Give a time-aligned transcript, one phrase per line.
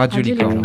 [0.00, 0.62] Radio Licorne.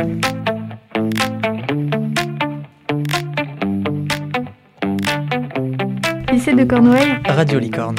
[6.32, 7.20] Lycée de Cornouailles.
[7.28, 7.98] Radio Licorne.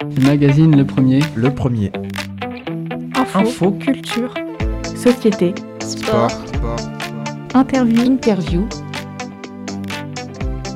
[0.00, 1.20] Le magazine Le Premier.
[1.36, 1.92] Le Premier.
[3.14, 3.72] Info, Info.
[3.72, 4.32] culture,
[4.96, 6.30] société, Sport.
[7.52, 8.66] interview, Interview.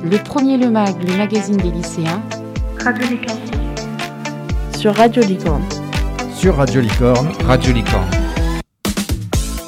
[0.03, 2.21] Le premier Le Mag, le magazine des lycéens.
[2.79, 3.39] Radio Licorne.
[4.77, 5.63] Sur Radio Licorne.
[6.37, 7.31] Sur Radio Licorne.
[7.45, 8.11] Radio Licorne.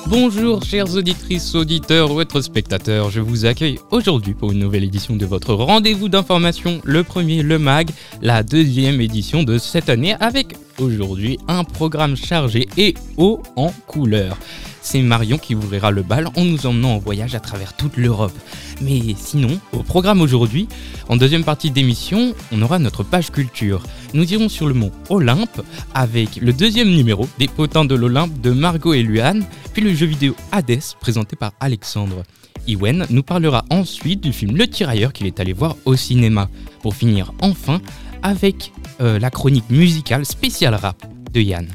[0.05, 5.15] Bonjour chères auditrices, auditeurs ou autres spectateurs, je vous accueille aujourd'hui pour une nouvelle édition
[5.15, 7.89] de votre rendez-vous d'information, le premier Le Mag,
[8.21, 14.37] la deuxième édition de cette année avec aujourd'hui un programme chargé et haut en couleur.
[14.81, 18.37] C'est Marion qui ouvrira le bal en nous emmenant en voyage à travers toute l'Europe.
[18.81, 20.67] Mais sinon, au programme aujourd'hui,
[21.09, 23.83] en deuxième partie d'émission, on aura notre page culture.
[24.13, 25.61] Nous irons sur le mont Olympe
[25.93, 30.05] avec le deuxième numéro des potins de l'Olympe de Margot et Luan, puis le jeu
[30.05, 32.23] vidéo Hades présenté par Alexandre.
[32.67, 36.49] Iwen nous parlera ensuite du film Le Tirailleur qu'il est allé voir au cinéma,
[36.81, 37.81] pour finir enfin
[38.21, 38.71] avec
[39.01, 41.67] euh, la chronique musicale spéciale rap de Yann.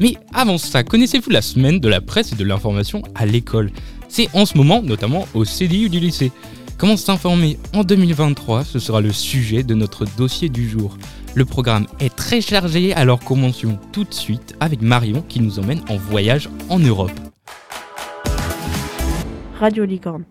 [0.00, 3.70] Mais avant ça, connaissez-vous la semaine de la presse et de l'information à l'école?
[4.08, 6.32] C'est en ce moment, notamment au CDU du lycée.
[6.78, 10.98] Comment s'informer en 2023 Ce sera le sujet de notre dossier du jour.
[11.34, 15.80] Le programme est très chargé, alors commençons tout de suite avec Marion qui nous emmène
[15.88, 17.12] en voyage en Europe.
[19.58, 20.24] Radio Licorne.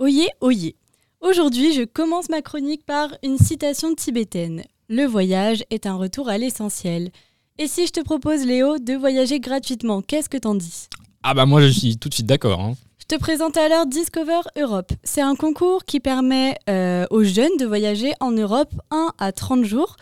[0.00, 0.74] Oyez, oyez.
[1.20, 4.64] Aujourd'hui, je commence ma chronique par une citation tibétaine.
[4.88, 7.10] Le voyage est un retour à l'essentiel.
[7.56, 10.88] Et si je te propose, Léo, de voyager gratuitement, qu'est-ce que t'en dis?
[11.22, 12.58] Ah bah moi je suis tout de suite d'accord.
[12.60, 12.74] hein.
[12.98, 14.90] Je te présente alors Discover Europe.
[15.04, 19.64] C'est un concours qui permet euh, aux jeunes de voyager en Europe 1 à 30
[19.64, 19.94] jours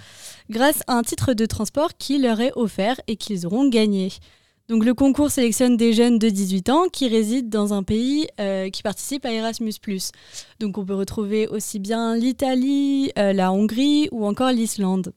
[0.48, 4.12] grâce à un titre de transport qui leur est offert et qu'ils auront gagné.
[4.70, 8.70] Donc le concours sélectionne des jeunes de 18 ans qui résident dans un pays euh,
[8.70, 9.72] qui participe à Erasmus⁇
[10.58, 15.12] Donc on peut retrouver aussi bien l'Italie, euh, la Hongrie ou encore l'Islande.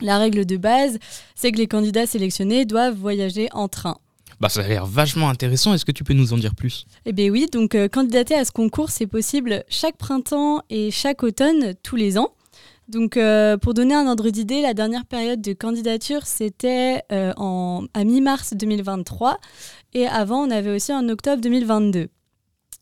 [0.00, 0.98] La règle de base,
[1.34, 3.98] c'est que les candidats sélectionnés doivent voyager en train.
[4.38, 6.84] Bah ça a l'air vachement intéressant, est-ce que tu peux nous en dire plus?
[7.06, 11.22] Eh bien oui, donc euh, candidater à ce concours, c'est possible chaque printemps et chaque
[11.22, 12.32] automne, tous les ans.
[12.88, 17.32] Donc euh, pour donner un ordre d'idée, la dernière période de candidature, c'était euh,
[17.94, 19.38] à mi-mars 2023
[19.94, 22.08] et avant, on avait aussi en octobre 2022.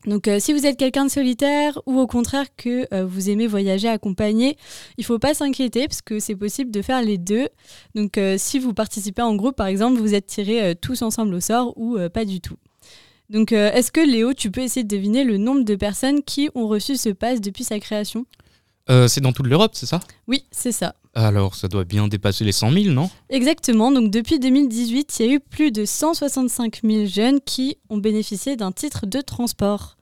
[0.05, 3.47] Donc euh, si vous êtes quelqu'un de solitaire ou au contraire que euh, vous aimez
[3.47, 4.57] voyager accompagné,
[4.97, 7.49] il faut pas s'inquiéter parce que c'est possible de faire les deux.
[7.95, 11.39] Donc euh, si vous participez en groupe par exemple, vous êtes tirés tous ensemble au
[11.39, 12.57] sort ou pas du tout.
[13.29, 16.67] Donc est-ce que Léo, tu peux essayer de deviner le nombre de personnes qui ont
[16.67, 18.25] reçu ce pass depuis sa création?
[18.89, 19.99] Euh, C'est dans toute l'Europe, c'est ça?
[20.27, 20.95] Oui, c'est ça.
[21.13, 23.09] Alors ça doit bien dépasser les 100 000, non?
[23.29, 27.97] Exactement, donc depuis 2018, il y a eu plus de 165 000 jeunes qui ont
[27.97, 29.95] bénéficié d'un titre de transport.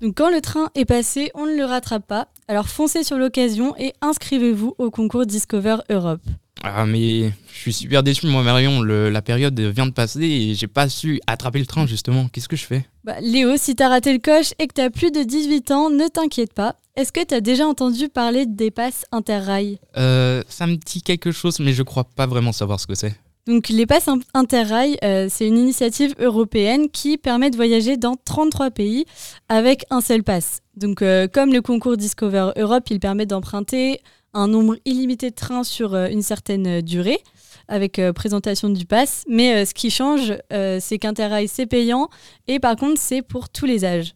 [0.00, 3.74] Donc quand le train est passé, on ne le rattrape pas, alors foncez sur l'occasion
[3.78, 6.22] et inscrivez-vous au concours Discover Europe.
[6.68, 10.54] Ah mais je suis super déçu moi Marion, Le- la période vient de passer et
[10.54, 12.26] j'ai pas su attraper le train justement.
[12.32, 12.84] Qu'est-ce que je fais?
[13.04, 16.08] Bah, Léo, si t'as raté le coche et que t'as plus de 18 ans, ne
[16.08, 16.74] t'inquiète pas.
[16.96, 19.78] Est-ce que t'as déjà entendu parler des passes interrail?
[19.96, 23.14] Euh, ça me dit quelque chose mais je crois pas vraiment savoir ce que c'est.
[23.46, 28.16] Donc les passes in- interrail, euh, c'est une initiative européenne qui permet de voyager dans
[28.24, 29.04] 33 pays
[29.48, 30.62] avec un seul pass.
[30.76, 34.00] Donc euh, comme le concours Discover Europe, il permet d'emprunter
[34.36, 37.20] un nombre illimité de trains sur euh, une certaine euh, durée
[37.68, 39.24] avec euh, présentation du pass.
[39.28, 42.08] Mais euh, ce qui change, euh, c'est qu'Interrail, c'est payant
[42.46, 44.14] et par contre, c'est pour tous les âges.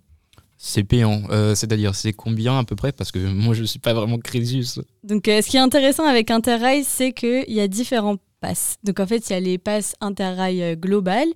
[0.62, 1.22] C'est payant,
[1.54, 2.92] c'est-à-dire c'est combien à peu près?
[2.92, 4.78] Parce que moi je suis pas vraiment Crésus.
[5.04, 8.76] Donc, ce qui est intéressant avec Interrail, c'est qu'il y a différents passes.
[8.84, 11.26] Donc, en fait, il y a les passes Interrail global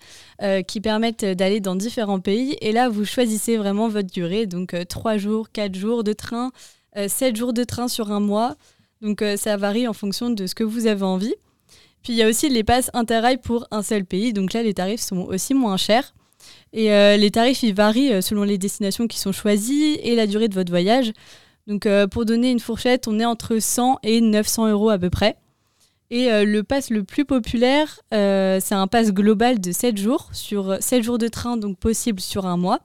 [0.69, 2.59] qui permettent d'aller dans différents pays.
[2.61, 4.45] Et là, vous choisissez vraiment votre durée.
[4.45, 6.53] Donc, 3 jours, 4 jours de train,
[6.95, 8.57] 7 jours de train sur un mois.
[9.05, 11.35] Donc, euh, ça varie en fonction de ce que vous avez envie.
[12.03, 14.33] Puis, il y a aussi les passes Interrail pour un seul pays.
[14.33, 16.15] Donc, là, les tarifs sont aussi moins chers.
[16.73, 20.27] Et euh, les tarifs, ils varient euh, selon les destinations qui sont choisies et la
[20.27, 21.13] durée de votre voyage.
[21.67, 25.39] Donc pour donner une fourchette, on est entre 100 et 900 euros à peu près.
[26.11, 31.03] Et le pass le plus populaire, c'est un pass global de 7 jours, sur 7
[31.03, 32.81] jours de train, donc possible sur un mois.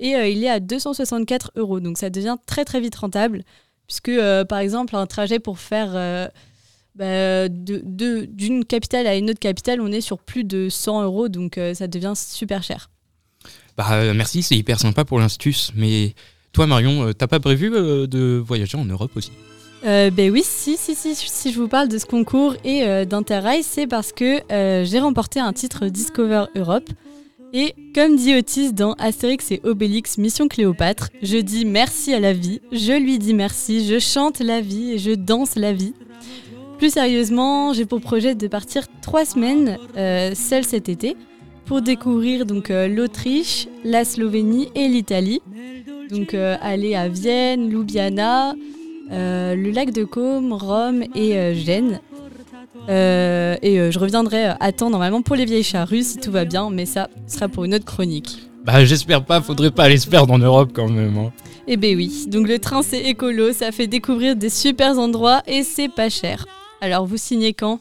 [0.00, 3.44] Et il est à 264 euros, donc ça devient très très vite rentable,
[3.86, 6.28] puisque euh, par exemple un trajet pour faire euh,
[6.94, 11.02] bah, de- de- d'une capitale à une autre capitale, on est sur plus de 100
[11.04, 12.90] euros, donc euh, ça devient super cher.
[13.76, 15.70] Bah merci, c'est hyper sympa pour l'instus.
[15.76, 16.14] Mais
[16.52, 19.30] toi Marion, t'as pas prévu de voyager en Europe aussi?
[19.82, 23.86] Ben oui, si, si, si, si je vous parle de ce concours et d'Interrail, c'est
[23.86, 24.40] parce que
[24.84, 26.88] j'ai remporté un titre Discover Europe.
[27.52, 32.32] Et comme dit Otis dans Astérix et Obélix Mission Cléopâtre, je dis merci à la
[32.32, 35.94] vie, je lui dis merci, je chante la vie et je danse la vie.
[36.78, 41.16] Plus sérieusement, j'ai pour projet de partir trois semaines, euh, seule cet été,
[41.64, 45.40] pour découvrir donc euh, l'Autriche, la Slovénie et l'Italie.
[46.10, 48.54] Donc euh, aller à Vienne, Ljubljana,
[49.10, 52.00] le lac de Côme, Rome et Gênes.
[52.88, 56.44] Euh, et euh, je reviendrai à temps normalement pour les vieilles charrues si tout va
[56.44, 58.38] bien, mais ça sera pour une autre chronique.
[58.64, 61.16] Bah j'espère pas, faudrait pas aller se perdre en Europe quand même.
[61.18, 61.32] hein.
[61.68, 65.62] Eh ben oui, donc le train c'est écolo, ça fait découvrir des super endroits et
[65.62, 66.46] c'est pas cher.
[66.80, 67.80] Alors vous signez quand?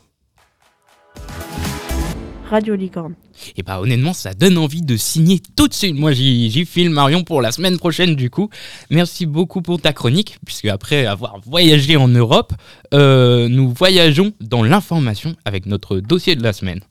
[2.50, 3.16] Radio Licorne.
[3.58, 5.96] Et bah honnêtement, ça donne envie de signer tout de suite.
[5.96, 8.50] Moi, j'y j'y file Marion pour la semaine prochaine du coup.
[8.90, 12.54] Merci beaucoup pour ta chronique, puisque après avoir voyagé en Europe,
[12.94, 16.82] euh, nous voyageons dans l'information avec notre dossier de la semaine.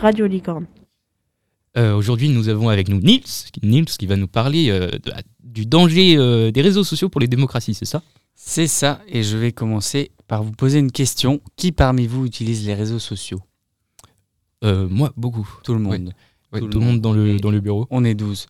[0.00, 0.66] Radio Licorne.
[1.78, 3.22] Euh, Aujourd'hui, nous avons avec nous Nils,
[3.62, 7.20] Nils qui va nous parler euh, de la- du danger euh, des réseaux sociaux pour
[7.20, 8.02] les démocraties, c'est ça?
[8.34, 11.40] C'est ça, et je vais commencer par vous poser une question.
[11.56, 13.40] Qui parmi vous utilise les réseaux sociaux?
[14.62, 15.48] Euh, Moi, beaucoup.
[15.64, 16.12] Tout le monde.
[16.52, 17.86] Tout tout, le monde dans le, dans le bureau.
[17.90, 18.46] On est 12.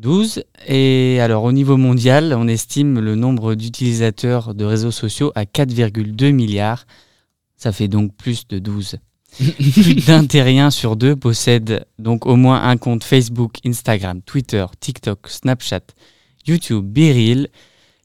[0.00, 0.42] 12.
[0.66, 6.32] Et alors au niveau mondial, on estime le nombre d'utilisateurs de réseaux sociaux à 4,2
[6.32, 6.86] milliards.
[7.56, 8.96] Ça fait donc plus de 12.
[9.38, 15.28] Plus d'un terrien sur deux possède donc au moins un compte Facebook, Instagram, Twitter, TikTok,
[15.28, 15.80] Snapchat,
[16.46, 17.48] YouTube, Biril,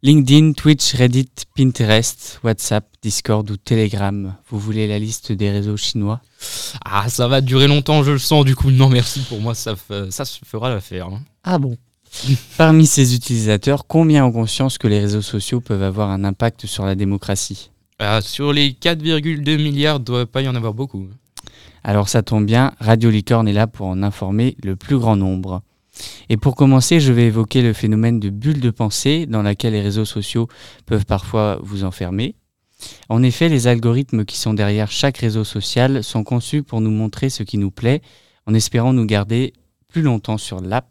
[0.01, 4.33] LinkedIn, Twitch, Reddit, Pinterest, WhatsApp, Discord ou Telegram.
[4.49, 6.21] Vous voulez la liste des réseaux chinois?
[6.85, 8.45] Ah, ça va durer longtemps, je le sens.
[8.45, 9.19] Du coup, non, merci.
[9.27, 9.75] Pour moi, ça,
[10.09, 11.07] ça se fera l'affaire.
[11.07, 11.21] hein.
[11.43, 11.75] Ah bon?
[12.57, 16.85] Parmi ces utilisateurs, combien ont conscience que les réseaux sociaux peuvent avoir un impact sur
[16.85, 17.69] la démocratie?
[17.99, 21.07] Ah, sur les 4,2 milliards, doit pas y en avoir beaucoup.
[21.83, 25.61] Alors ça tombe bien, Radio Licorne est là pour en informer le plus grand nombre.
[26.29, 29.81] Et pour commencer, je vais évoquer le phénomène de bulle de pensée dans laquelle les
[29.81, 30.47] réseaux sociaux
[30.85, 32.35] peuvent parfois vous enfermer.
[33.09, 37.29] En effet, les algorithmes qui sont derrière chaque réseau social sont conçus pour nous montrer
[37.29, 38.01] ce qui nous plaît
[38.45, 39.53] en espérant nous garder
[39.87, 40.87] plus longtemps sur l'app.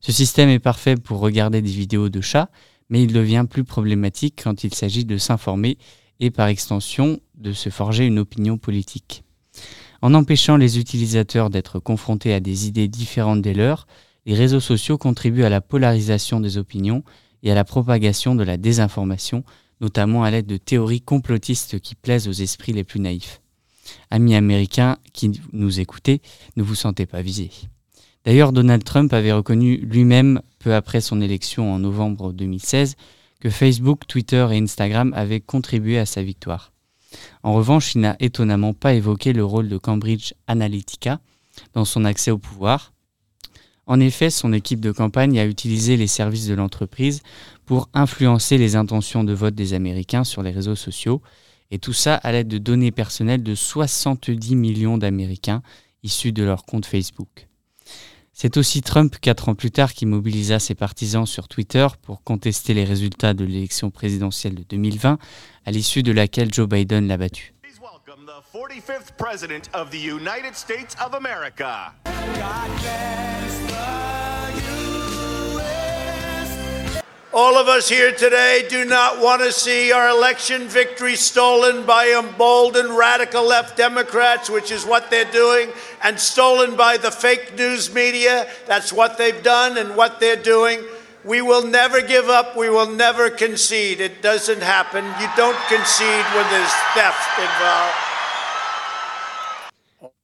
[0.00, 2.50] Ce système est parfait pour regarder des vidéos de chats,
[2.88, 5.78] mais il devient plus problématique quand il s'agit de s'informer
[6.18, 9.22] et par extension de se forger une opinion politique.
[10.02, 13.86] En empêchant les utilisateurs d'être confrontés à des idées différentes des leurs,
[14.26, 17.02] les réseaux sociaux contribuent à la polarisation des opinions
[17.42, 19.44] et à la propagation de la désinformation,
[19.80, 23.40] notamment à l'aide de théories complotistes qui plaisent aux esprits les plus naïfs.
[24.10, 26.22] Amis américains qui nous écoutez,
[26.56, 27.50] ne vous sentez pas visés.
[28.24, 32.94] D'ailleurs, Donald Trump avait reconnu lui-même, peu après son élection en novembre 2016,
[33.40, 36.72] que Facebook, Twitter et Instagram avaient contribué à sa victoire.
[37.42, 41.20] En revanche, il n'a étonnamment pas évoqué le rôle de Cambridge Analytica
[41.74, 42.91] dans son accès au pouvoir.
[43.86, 47.22] En effet, son équipe de campagne a utilisé les services de l'entreprise
[47.66, 51.20] pour influencer les intentions de vote des Américains sur les réseaux sociaux,
[51.70, 55.62] et tout ça à l'aide de données personnelles de 70 millions d'Américains
[56.02, 57.48] issus de leur compte Facebook.
[58.32, 62.74] C'est aussi Trump, quatre ans plus tard, qui mobilisa ses partisans sur Twitter pour contester
[62.74, 65.18] les résultats de l'élection présidentielle de 2020,
[65.64, 67.54] à l'issue de laquelle Joe Biden l'a battu.
[68.24, 71.92] The 45th President of the United States of America.
[77.34, 82.10] All of us here today do not want to see our election victory stolen by
[82.16, 85.70] emboldened radical left Democrats, which is what they're doing,
[86.04, 88.48] and stolen by the fake news media.
[88.68, 90.84] That's what they've done and what they're doing.
[91.24, 92.56] We will never give up.
[92.56, 94.00] We will never concede.
[94.00, 95.04] It doesn't happen.
[95.20, 98.11] You don't concede when there's theft involved.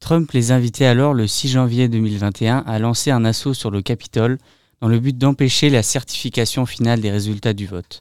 [0.00, 4.38] Trump les invitait alors le 6 janvier 2021 à lancer un assaut sur le Capitole
[4.80, 8.00] dans le but d'empêcher la certification finale des résultats du vote.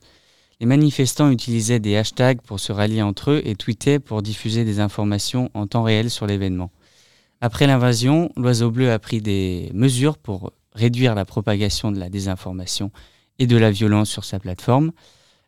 [0.60, 4.80] Les manifestants utilisaient des hashtags pour se rallier entre eux et tweetaient pour diffuser des
[4.80, 6.72] informations en temps réel sur l'événement.
[7.42, 12.92] Après l'invasion, l'Oiseau Bleu a pris des mesures pour réduire la propagation de la désinformation
[13.39, 14.92] et de la violence sur sa plateforme.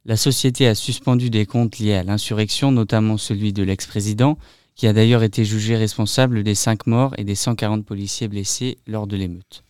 [0.05, 4.37] La société a suspendu des comptes liés à l'insurrection, notamment celui de l'ex-président,
[4.79, 9.07] qui a d'ailleurs été jugé responsable des 5 morts et des 140 policiers blessés lors
[9.07, 9.65] de l'émeute.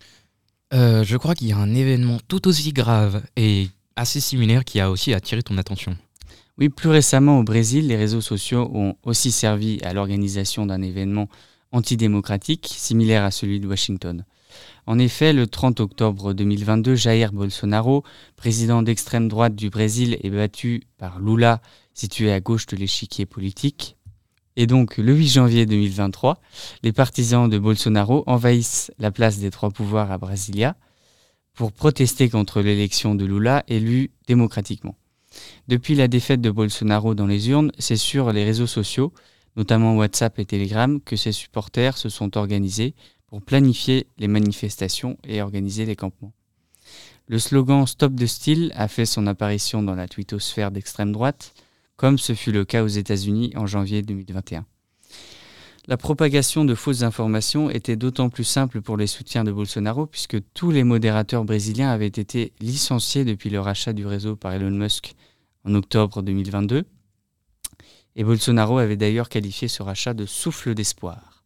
[0.71, 4.79] Euh, je crois qu'il y a un événement tout aussi grave et assez similaire qui
[4.79, 5.97] a aussi attiré ton attention.
[6.59, 11.27] Oui, plus récemment au Brésil, les réseaux sociaux ont aussi servi à l'organisation d'un événement
[11.71, 14.23] antidémocratique similaire à celui de Washington.
[14.85, 18.03] En effet, le 30 octobre 2022, Jair Bolsonaro,
[18.35, 21.61] président d'extrême droite du Brésil, est battu par Lula,
[21.95, 23.95] situé à gauche de l'échiquier politique.
[24.61, 26.41] Et donc, le 8 janvier 2023,
[26.83, 30.75] les partisans de Bolsonaro envahissent la place des trois pouvoirs à Brasilia
[31.53, 34.97] pour protester contre l'élection de Lula élu démocratiquement.
[35.69, 39.13] Depuis la défaite de Bolsonaro dans les urnes, c'est sur les réseaux sociaux,
[39.55, 42.95] notamment WhatsApp et Telegram, que ses supporters se sont organisés
[43.27, 46.33] pour planifier les manifestations et organiser les campements.
[47.27, 51.53] Le slogan Stop de style a fait son apparition dans la twittosphère d'extrême droite,
[51.99, 54.65] comme ce fut le cas aux États-Unis en janvier 2021.
[55.85, 60.37] La propagation de fausses informations était d'autant plus simple pour les soutiens de Bolsonaro puisque
[60.53, 65.13] tous les modérateurs brésiliens avaient été licenciés depuis le rachat du réseau par Elon Musk
[65.65, 66.85] en octobre 2022.
[68.15, 71.43] Et Bolsonaro avait d'ailleurs qualifié ce rachat de souffle d'espoir.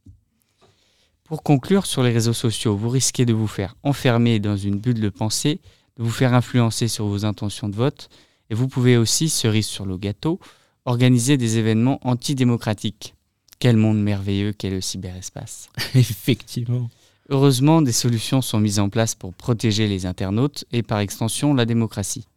[1.23, 5.01] Pour conclure sur les réseaux sociaux, vous risquez de vous faire enfermer dans une bulle
[5.01, 5.61] de pensée,
[5.97, 8.07] de vous faire influencer sur vos intentions de vote,
[8.49, 10.39] et vous pouvez aussi, cerise sur le gâteau,
[10.85, 13.15] organiser des événements antidémocratiques.
[13.59, 15.69] Quel monde merveilleux qu'est le cyberespace.
[15.95, 16.89] Effectivement.
[17.29, 21.65] Heureusement, des solutions sont mises en place pour protéger les internautes et par extension la
[21.65, 22.27] démocratie.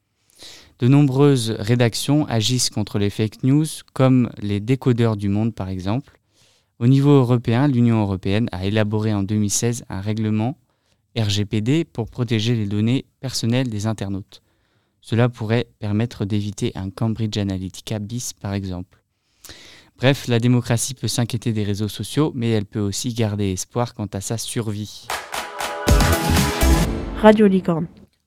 [0.78, 6.20] De nombreuses rédactions agissent contre les fake news, comme les décodeurs du monde par exemple.
[6.78, 10.58] Au niveau européen, l'Union européenne a élaboré en 2016 un règlement
[11.18, 14.42] RGPD pour protéger les données personnelles des internautes.
[15.08, 19.04] Cela pourrait permettre d'éviter un Cambridge Analytica bis par exemple.
[19.98, 24.08] Bref, la démocratie peut s'inquiéter des réseaux sociaux, mais elle peut aussi garder espoir quant
[24.12, 25.06] à sa survie.
[27.22, 27.86] Radio Licorne.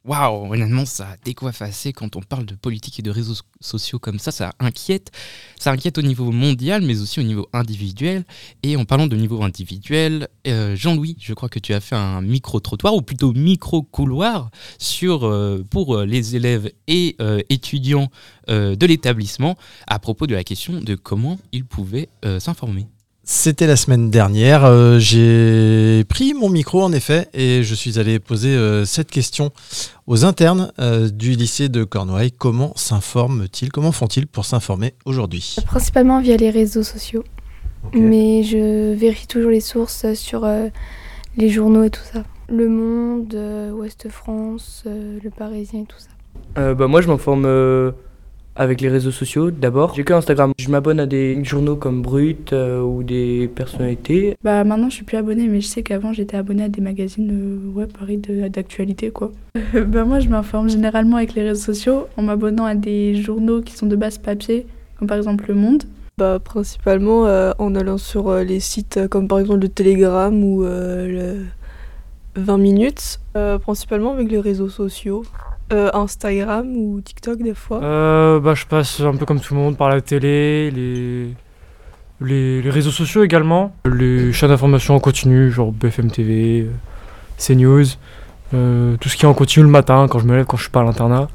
[0.09, 4.17] Waouh, honnêtement, ça décoiffe assez quand on parle de politique et de réseaux sociaux comme
[4.17, 4.31] ça.
[4.31, 5.11] Ça inquiète.
[5.59, 8.25] Ça inquiète au niveau mondial, mais aussi au niveau individuel.
[8.63, 12.21] Et en parlant de niveau individuel, euh, Jean-Louis, je crois que tu as fait un
[12.21, 14.49] micro-trottoir, ou plutôt micro-couloir,
[14.79, 17.15] sur, euh, pour euh, les élèves et
[17.49, 18.09] étudiants
[18.47, 22.87] de l'établissement à propos de la question de comment ils pouvaient s'informer.
[23.31, 24.65] C'était la semaine dernière.
[24.65, 29.51] euh, J'ai pris mon micro en effet et je suis allé poser euh, cette question
[30.07, 32.31] aux internes euh, du lycée de Cornouailles.
[32.31, 33.71] Comment s'informent-ils?
[33.71, 35.57] Comment font-ils pour s'informer aujourd'hui?
[35.67, 37.23] Principalement via les réseaux sociaux.
[37.93, 40.69] Mais je vérifie toujours les sources sur euh,
[41.37, 42.23] les journaux et tout ça.
[42.47, 46.09] Le Monde, euh, Ouest France, euh, Le Parisien et tout ça.
[46.57, 47.91] Euh, bah, moi, je m'informe euh,
[48.59, 49.95] avec les réseaux sociaux d'abord.
[49.95, 50.51] J'ai que Instagram.
[50.59, 54.35] Je m'abonne à des journaux comme Brut euh, ou des personnalités.
[54.43, 57.31] Bah maintenant je suis plus abonnée mais je sais qu'avant j'étais abonnée à des magazines
[57.31, 59.31] euh, ouais pareil d'actualité quoi.
[59.87, 63.73] bah moi je m'informe généralement avec les réseaux sociaux en m'abonnant à des journaux qui
[63.73, 65.83] sont de base papier comme par exemple Le Monde.
[66.17, 70.43] Bah, principalement euh, en allant sur euh, les sites euh, comme par exemple le Telegram
[70.43, 71.45] ou euh, le
[72.35, 75.23] 20 minutes, Euh, principalement avec les réseaux sociaux,
[75.71, 77.83] Euh, Instagram ou TikTok des fois.
[77.83, 81.27] Euh, bah, je passe un peu comme tout le monde par la télé, les,
[82.21, 86.71] les, les réseaux sociaux également, les chaînes d'information en continu, genre BFM TV, euh,
[87.37, 87.85] CNews,
[88.55, 90.63] euh, tout ce qui est en continu le matin quand je me lève, quand je
[90.63, 91.27] suis pas à l'internat.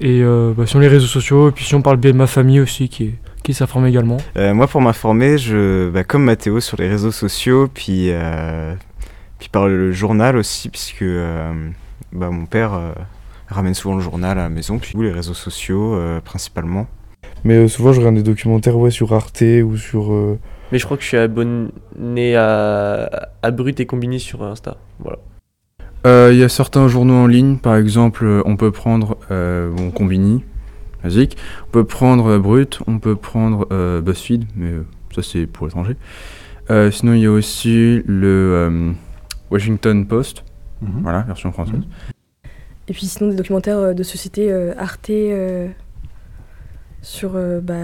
[0.00, 2.26] Et euh, bah, sur les réseaux sociaux, et puis sinon par le biais de ma
[2.26, 4.18] famille aussi qui, est- qui s'informe également.
[4.36, 8.74] Euh, moi, pour m'informer, je, bah, comme Mathéo sur les réseaux sociaux, puis, euh,
[9.38, 11.52] puis par le journal aussi, puisque euh,
[12.12, 12.92] bah, mon père euh,
[13.48, 16.86] ramène souvent le journal à la maison, puis les réseaux sociaux euh, principalement.
[17.44, 20.12] Mais euh, souvent, je regarde des documentaires ouais, sur Arte ou sur.
[20.12, 20.38] euh,
[20.72, 24.78] Mais je crois que je suis abonné à, à Brut et Combini sur Insta.
[24.98, 25.18] Voilà.
[26.06, 29.90] Euh, Il y a certains journaux en ligne, par exemple, on peut prendre euh, bon,
[29.90, 30.44] Combini,
[31.02, 31.36] basique,
[31.68, 34.72] on peut prendre Brut, on peut prendre euh, BuzzFeed, mais
[35.14, 35.96] ça c'est pour l'étranger.
[36.70, 38.92] Euh, sinon, il y a aussi le euh,
[39.50, 40.44] Washington Post,
[40.80, 41.82] voilà, version française.
[42.88, 45.68] Et puis sinon des documentaires euh, de société euh, Arte euh,
[47.02, 47.74] sur euh, bah,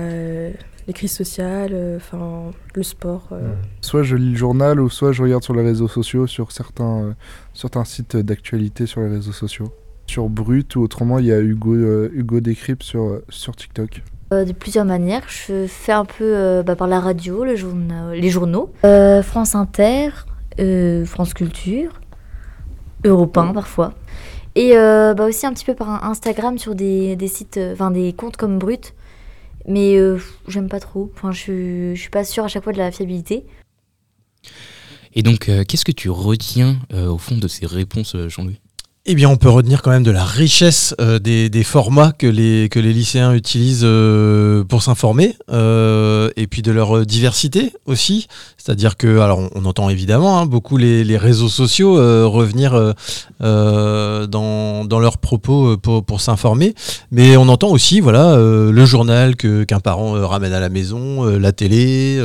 [0.87, 3.29] les crises sociales, euh, enfin le sport.
[3.33, 3.53] euh.
[3.81, 7.03] Soit je lis le journal ou soit je regarde sur les réseaux sociaux, sur certains,
[7.05, 7.13] euh,
[7.55, 9.73] certains sites d'actualité sur les réseaux sociaux.
[10.07, 14.03] Sur Brut ou autrement, il y a Hugo, euh, Hugo Décrypte sur, euh, sur TikTok.
[14.31, 15.23] De plusieurs manières.
[15.29, 19.55] Je fais un peu euh, bah, par la radio, le journa- les journaux, Euh, France
[19.55, 20.09] Inter,
[20.59, 22.01] euh, France Culture,
[23.05, 23.93] Europe 1 parfois.
[24.55, 28.13] Et euh, bah, aussi un petit peu par Instagram sur des, sites, euh, enfin des
[28.13, 28.95] comptes comme Brut.
[29.67, 30.19] Mais euh,
[30.49, 31.11] j'aime pas trop.
[31.15, 33.47] Enfin, je, je suis pas sûre à chaque fois de la fiabilité.
[35.15, 38.62] Et donc, qu'est-ce que tu retiens au fond de ces réponses, Jean-Louis?
[39.05, 42.69] Eh bien, on peut retenir quand même de la richesse euh, des, formats que les,
[42.69, 48.29] lycéens utilisent euh, pour s'informer, euh, et puis de leur diversité aussi.
[48.57, 51.95] C'est-à-dire que, alors, on, entend évidemment hein, beaucoup les, réseaux sociaux
[52.31, 52.95] revenir
[53.41, 56.77] dans, leurs propos pour, s'informer,
[57.11, 61.51] mais on entend aussi, voilà, le journal que qu'un parent ramène à la maison, la
[61.51, 62.25] télé,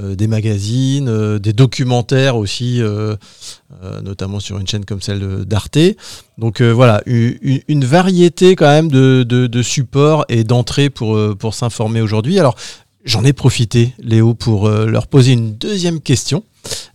[0.00, 2.80] des magazines, des documentaires aussi.
[4.04, 5.44] notamment sur une chaîne comme celle de-
[6.38, 12.00] Donc euh, voilà, une, variété quand même de, supports et d'entrées pour, euh, pour s'informer
[12.00, 12.38] aujourd'hui.
[12.38, 12.56] Alors
[13.04, 16.44] j'en ai profité, Léo, pour euh, leur poser une deuxième question.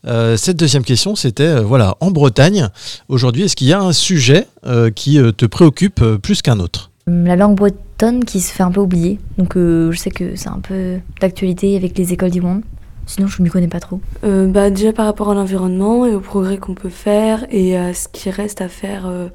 [0.03, 2.67] Cette deuxième question, c'était, voilà, en Bretagne,
[3.07, 4.45] aujourd'hui, est-ce qu'il y a un sujet
[4.95, 6.91] qui te préoccupe plus qu'un autre?
[7.07, 9.19] La langue bretonne qui se fait un peu oublier.
[9.37, 12.63] Donc je sais que c'est un peu d'actualité avec les écoles du monde.
[13.11, 13.99] Sinon, je ne m'y connais pas trop.
[14.23, 17.93] Euh, bah, déjà par rapport à l'environnement et au progrès qu'on peut faire et à
[17.93, 19.27] ce qui reste à faire euh,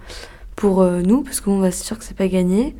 [0.55, 2.75] pour euh, nous, parce que bon, bah, c'est sûr que c'est pas gagné.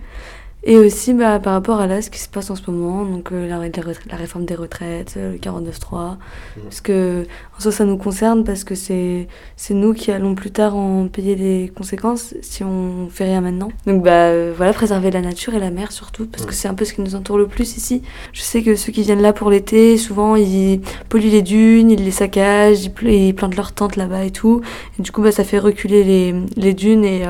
[0.69, 3.31] Et aussi bah, par rapport à là, ce qui se passe en ce moment, donc
[3.31, 6.17] euh, la, réforme des retraites, euh, le 49.3,
[6.65, 7.25] parce que
[7.57, 9.29] en soi ça nous concerne parce que c'est
[9.71, 13.71] nous qui allons plus tard en payer les conséquences si on fait rien maintenant.
[13.87, 16.75] Donc bah euh, voilà, préserver la nature et la mer surtout, parce que c'est un
[16.75, 18.03] peu ce qui nous entoure le plus ici.
[18.33, 22.05] Je sais que ceux qui viennent là pour l'été, souvent ils polluent les dunes, ils
[22.05, 24.63] les saccagent, ils, ils plantent leurs tentes là-bas et tout.
[24.99, 27.23] Et du coup bah ça fait reculer les, les dunes et,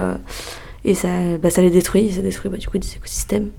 [0.86, 1.08] et ça,
[1.42, 3.50] bah, ça les détruit, ça détruit bah, du coup des écosystèmes.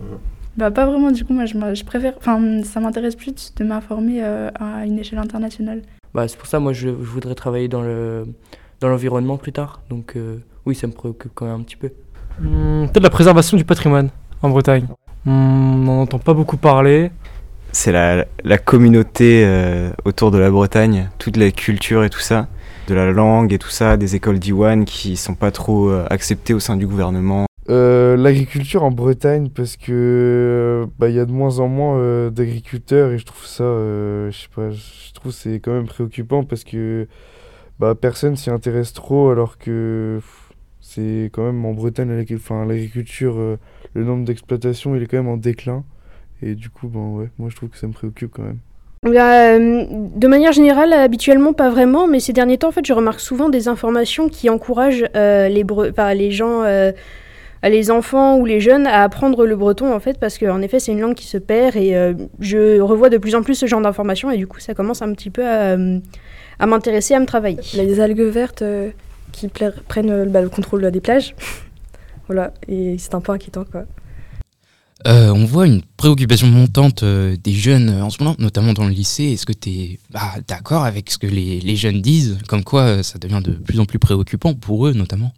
[0.58, 4.24] Bah pas vraiment, du coup moi je, je préfère, enfin ça m'intéresse plus de m'informer
[4.24, 5.84] euh, à une échelle internationale.
[6.16, 8.26] Bah, c'est pour ça, moi, je, je voudrais travailler dans le
[8.80, 9.82] dans l'environnement plus tard.
[9.90, 11.92] Donc, euh, oui, ça me préoccupe quand même un petit peu.
[12.40, 14.10] Hmm, Peut-être la préservation du patrimoine
[14.42, 14.88] en Bretagne.
[15.26, 17.12] Hmm, on n'en entend pas beaucoup parler.
[17.72, 22.48] C'est la, la communauté euh, autour de la Bretagne, toute la culture et tout ça,
[22.88, 26.54] de la langue et tout ça, des écoles d'Iwan qui sont pas trop euh, acceptées
[26.54, 27.46] au sein du gouvernement.
[27.70, 32.30] Euh, L'agriculture en Bretagne, parce que euh, bah, il y a de moins en moins
[32.32, 36.64] d'agriculteurs et je trouve ça, je sais pas, je trouve c'est quand même préoccupant parce
[36.64, 37.08] que
[37.80, 40.22] bah, personne s'y intéresse trop alors que
[40.80, 43.58] c'est quand même en Bretagne, l'agriculture,
[43.94, 45.84] le nombre d'exploitations il est quand même en déclin
[46.42, 48.60] et du coup, ben ouais, moi je trouve que ça me préoccupe quand même.
[49.04, 52.94] Bien, euh, de manière générale, habituellement pas vraiment, mais ces derniers temps, en fait, je
[52.94, 56.92] remarque souvent des informations qui encouragent euh, les, gens, euh,
[57.64, 60.92] les enfants ou les jeunes à apprendre le breton, en fait, parce qu'en effet, c'est
[60.92, 61.96] une langue qui se perd et
[62.40, 65.14] je revois de plus en plus ce genre d'informations et du coup, ça commence un
[65.14, 65.78] petit peu à,
[66.66, 67.60] m'intéresser, à me travailler.
[67.74, 68.64] Il y a des algues vertes
[69.38, 69.48] qui
[69.88, 71.36] prennent euh, bah, le contrôle des plages.
[72.28, 73.84] voilà, et c'est un peu inquiétant quoi.
[75.06, 78.86] Euh, on voit une préoccupation montante euh, des jeunes euh, en ce moment, notamment dans
[78.86, 79.26] le lycée.
[79.26, 80.00] Est-ce que tu es
[80.48, 82.40] d'accord avec ce que les, les jeunes disent?
[82.48, 85.34] Comme quoi ça devient de plus en plus préoccupant pour eux notamment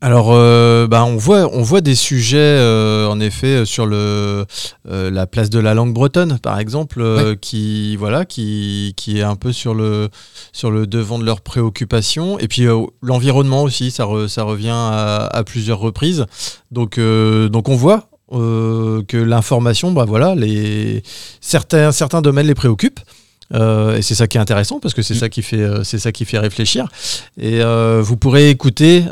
[0.00, 4.46] Alors, euh, bah, on, voit, on voit des sujets, euh, en effet, sur le,
[4.88, 9.36] euh, la place de la langue bretonne, par exemple, qui, voilà, qui, qui est un
[9.36, 10.08] peu sur le,
[10.52, 12.38] sur le devant de leurs préoccupations.
[12.38, 12.64] Et puis,
[13.02, 16.24] l'environnement aussi, ça, re- ça revient à, à plusieurs reprises.
[16.70, 21.02] Donc, donc on voit euh, que l'information, bah, voilà, les,
[21.40, 23.00] certains, certains domaines les préoccupent.
[23.54, 25.98] Euh, et c'est ça qui est intéressant parce que c'est ça qui fait euh, c'est
[25.98, 26.88] ça qui fait réfléchir
[27.38, 29.04] et euh, vous pourrez écouter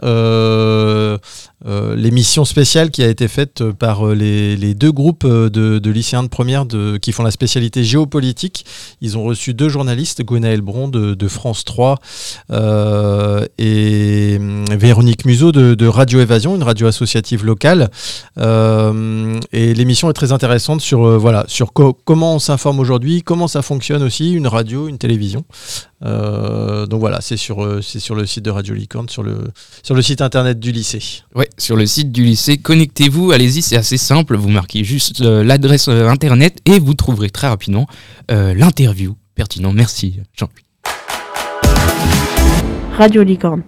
[1.97, 6.29] l'émission spéciale qui a été faite par les, les deux groupes de, de lycéens de
[6.29, 8.65] première de, qui font la spécialité géopolitique.
[9.03, 11.99] Ils ont reçu deux journalistes, Gwenaël Bron de, de France 3
[12.51, 17.91] euh, et hum, Véronique Museau de, Radio Évasion, une radio associative locale.
[18.39, 23.61] Et l'émission est très intéressante sur, voilà, sur co- comment on s'informe aujourd'hui, comment ça
[23.63, 25.45] fonctionne aussi, une radio, une télévision.
[26.05, 29.39] Euh, donc voilà, c'est sur, euh, c'est sur le site de Radio Licorne, sur le,
[29.83, 31.03] sur le site internet du lycée.
[31.35, 34.37] Ouais, sur le site du lycée, connectez-vous, allez-y, c'est assez simple.
[34.37, 37.87] Vous marquez juste euh, l'adresse euh, internet et vous trouverez très rapidement
[38.31, 39.73] euh, l'interview pertinent.
[39.73, 40.49] Merci, jean
[42.97, 43.63] Radio Licorne.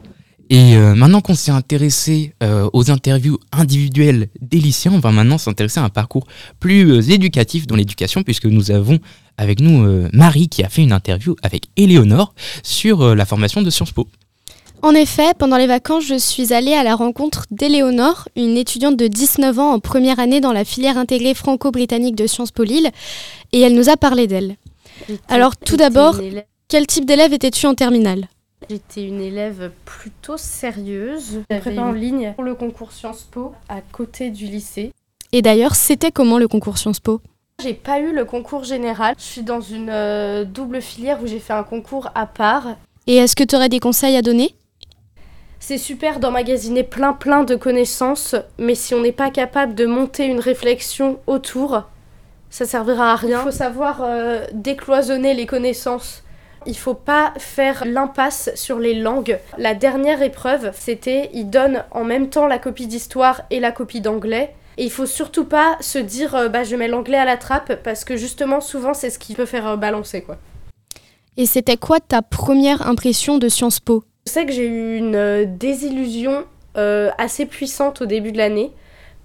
[0.52, 5.38] Et euh, maintenant qu'on s'est intéressé euh, aux interviews individuelles des lycéens, on va maintenant
[5.38, 6.26] s'intéresser à un parcours
[6.60, 8.98] plus euh, éducatif dans l'éducation, puisque nous avons
[9.38, 13.62] avec nous euh, Marie qui a fait une interview avec Éléonore sur euh, la formation
[13.62, 14.06] de Sciences Po.
[14.82, 19.06] En effet, pendant les vacances, je suis allée à la rencontre d'Éléonore, une étudiante de
[19.06, 22.90] 19 ans en première année dans la filière intégrée franco-britannique de Sciences Po Lille,
[23.52, 24.56] et elle nous a parlé d'elle.
[25.28, 26.20] Alors tout d'abord,
[26.68, 28.28] quel type d'élève étais-tu en terminale?
[28.68, 31.42] J'étais une élève plutôt sérieuse.
[31.50, 34.92] J'avais prépare en ligne pour le concours Sciences Po à côté du lycée.
[35.32, 37.20] Et d'ailleurs, c'était comment le concours Sciences Po?
[37.62, 39.14] J'ai pas eu le concours général.
[39.18, 42.76] Je suis dans une euh, double filière où j'ai fait un concours à part.
[43.06, 44.54] Et est-ce que tu aurais des conseils à donner?
[45.60, 50.26] C'est super d'emmagasiner plein plein de connaissances, mais si on n'est pas capable de monter
[50.26, 51.84] une réflexion autour,
[52.50, 53.40] ça servira à rien.
[53.40, 56.24] Il faut savoir euh, décloisonner les connaissances.
[56.66, 59.38] Il faut pas faire l'impasse sur les langues.
[59.58, 64.00] La dernière épreuve, c'était il donne en même temps la copie d'histoire et la copie
[64.00, 64.54] d'anglais.
[64.78, 67.82] Et il faut surtout pas se dire euh, bah je mets l'anglais à la trappe
[67.82, 70.38] parce que justement souvent c'est ce qui peut faire euh, balancer quoi.
[71.36, 74.04] Et c'était quoi ta première impression de Sciences Po?
[74.26, 76.44] Je sais que j'ai eu une euh, désillusion
[76.76, 78.70] euh, assez puissante au début de l'année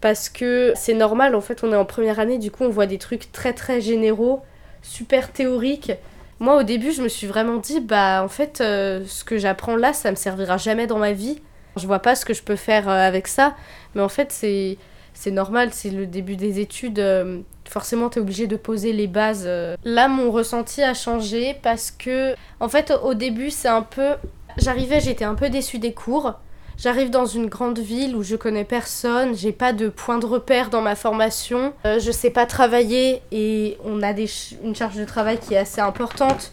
[0.02, 2.88] parce que c'est normal en fait on est en première année du coup on voit
[2.88, 4.42] des trucs très très généraux,
[4.82, 5.92] super théoriques.
[6.40, 9.76] Moi au début je me suis vraiment dit bah en fait euh, ce que j'apprends
[9.76, 11.42] là ça me servira jamais dans ma vie.
[11.78, 13.56] Je vois pas ce que je peux faire euh, avec ça
[13.96, 14.78] mais en fait c'est
[15.14, 17.00] c'est normal, c'est le début des études.
[17.00, 19.50] euh, forcément, tu es obligé de poser les bases.
[19.84, 24.12] Là, mon ressenti a changé parce que, en fait, au début, c'est un peu.
[24.58, 26.36] J'arrivais, j'étais un peu déçue des cours.
[26.78, 30.70] J'arrive dans une grande ville où je connais personne, j'ai pas de point de repère
[30.70, 34.96] dans ma formation, euh, je sais pas travailler et on a des ch- une charge
[34.96, 36.52] de travail qui est assez importante.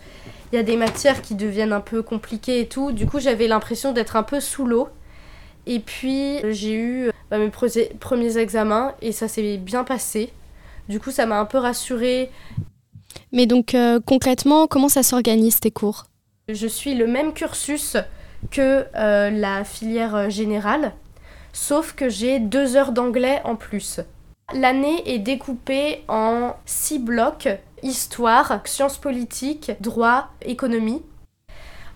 [0.50, 2.92] Il y a des matières qui deviennent un peu compliquées et tout.
[2.92, 4.88] Du coup, j'avais l'impression d'être un peu sous l'eau.
[5.66, 10.32] Et puis, euh, j'ai eu bah, mes premiers examens et ça s'est bien passé.
[10.88, 12.30] Du coup, ça m'a un peu rassurée.
[13.30, 16.04] Mais donc euh, concrètement, comment ça s'organise tes cours?
[16.48, 17.96] Je suis le même cursus
[18.50, 20.92] que euh, la filière euh, générale,
[21.52, 24.00] sauf que j'ai deux heures d'anglais en plus.
[24.52, 27.48] L'année est découpée en six blocs
[27.84, 31.02] histoire, sciences politiques, droit, économie.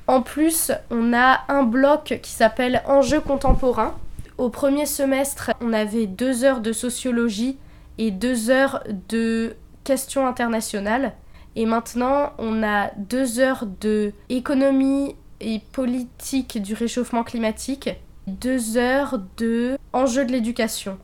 [0.06, 3.94] En plus, on a un bloc qui s'appelle enjeux contemporains.
[4.36, 7.58] Au premier semestre, on avait deux heures de sociologie
[7.98, 11.14] et deux heures de questions internationales.
[11.56, 17.90] Et maintenant, on a deux heures de économie et politique du réchauffement climatique,
[18.26, 20.98] deux heures de enjeux de l'éducation.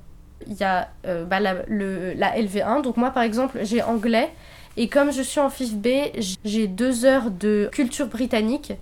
[0.46, 4.30] Il y a euh, bah, la, le- la LV1, donc moi par exemple j'ai anglais,
[4.76, 5.88] et comme je suis en FIF B,
[6.44, 8.72] j'ai deux heures de culture britannique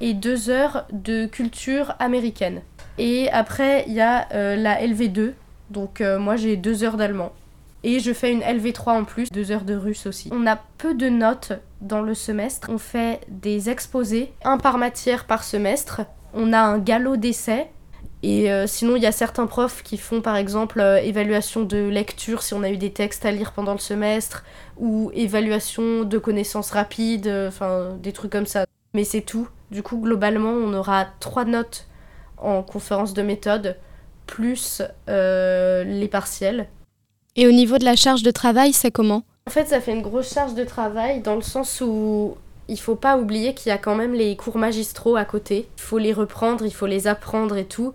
[0.00, 2.62] et deux heures de culture américaine.
[2.98, 5.32] Et après il y a euh, la LV2,
[5.70, 7.32] donc euh, moi j'ai deux heures d'allemand.
[7.86, 10.28] Et je fais une LV3 en plus, deux heures de russe aussi.
[10.32, 12.68] On a peu de notes dans le semestre.
[12.68, 16.00] On fait des exposés, un par matière par semestre.
[16.34, 17.68] On a un galop d'essai.
[18.24, 21.76] Et euh, sinon, il y a certains profs qui font par exemple euh, évaluation de
[21.76, 24.42] lecture si on a eu des textes à lire pendant le semestre,
[24.78, 28.66] ou évaluation de connaissances rapides, euh, enfin des trucs comme ça.
[28.94, 29.46] Mais c'est tout.
[29.70, 31.86] Du coup, globalement, on aura trois notes
[32.36, 33.76] en conférence de méthode,
[34.26, 36.66] plus les partiels.
[37.36, 39.22] Et au niveau de la charge de travail, c'est comment?
[39.46, 42.34] En fait, ça fait une grosse charge de travail dans le sens où
[42.68, 45.68] il faut pas oublier qu'il y a quand même les cours magistraux à côté.
[45.76, 47.92] Il faut les reprendre, il faut les apprendre et tout.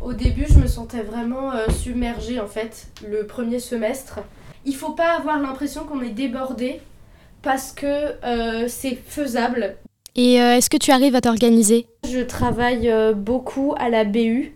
[0.00, 4.20] Au début, je me sentais vraiment euh, submergée en fait, le premier semestre.
[4.64, 6.80] Il faut pas avoir l'impression qu'on est débordé
[7.42, 9.76] parce que euh, c'est faisable.
[10.14, 11.86] Et euh, est-ce que tu arrives à t'organiser?
[12.08, 14.54] Je travaille beaucoup à la BU.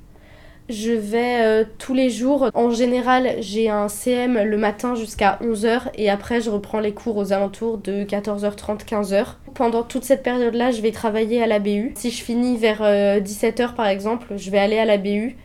[0.68, 2.50] Je vais euh, tous les jours.
[2.54, 7.16] En général, j'ai un CM le matin jusqu'à 11h et après, je reprends les cours
[7.16, 9.24] aux alentours de 14h30, 15h.
[9.54, 11.92] Pendant toute cette période-là, je vais travailler à la BU.
[11.96, 15.37] Si je finis vers 17h par exemple, je vais aller à la BU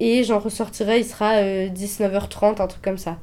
[0.00, 3.16] et j'en ressortirai, il sera euh, 19h30, un truc comme ça.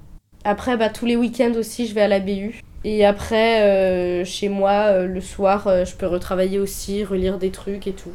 [0.44, 2.60] Après, bah, tous les week-ends aussi, je vais à la BU.
[2.84, 7.50] Et après, euh, chez moi, euh, le soir, euh, je peux retravailler aussi, relire des
[7.50, 8.12] trucs et tout.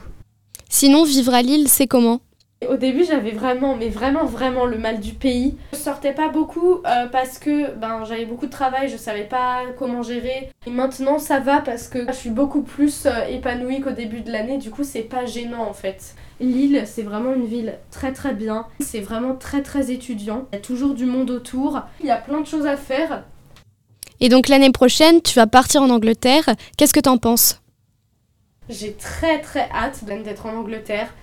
[0.68, 2.20] Sinon, vivre à Lille, c'est comment?
[2.66, 5.57] Au début, j'avais vraiment, mais vraiment, vraiment le mal du pays.
[5.73, 9.61] Je sortais pas beaucoup euh, parce que ben, j'avais beaucoup de travail, je savais pas
[9.79, 10.51] comment gérer.
[10.66, 14.33] Et maintenant, ça va parce que je suis beaucoup plus euh, épanouie qu'au début de
[14.33, 14.59] l'année.
[14.59, 16.16] Du coup, c'est pas gênant en fait.
[16.40, 18.66] Lille, c'est vraiment une ville très très bien.
[18.81, 20.47] C'est vraiment très très étudiant.
[20.53, 21.83] Il y a toujours du monde autour.
[22.01, 23.23] Il y a plein de choses à faire.
[24.18, 26.51] Et donc l'année prochaine, tu vas partir en Angleterre.
[26.77, 27.62] Qu'est-ce que t'en penses?
[28.68, 31.14] J'ai très très hâte d'être en Angleterre.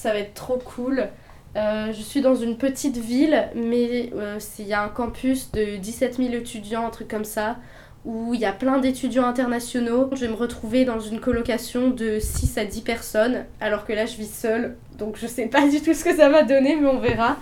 [0.00, 1.10] Ça va être trop cool.
[1.56, 5.76] Euh, je suis dans une petite ville, mais euh, il y a un campus de
[5.76, 7.58] 17 000 étudiants, un truc comme ça,
[8.06, 10.08] où il y a plein d'étudiants internationaux.
[10.12, 14.06] Je vais me retrouver dans une colocation de 6 à 10 personnes, alors que là
[14.06, 16.88] je vis seule, donc je sais pas du tout ce que ça va donner, mais
[16.88, 17.36] on verra.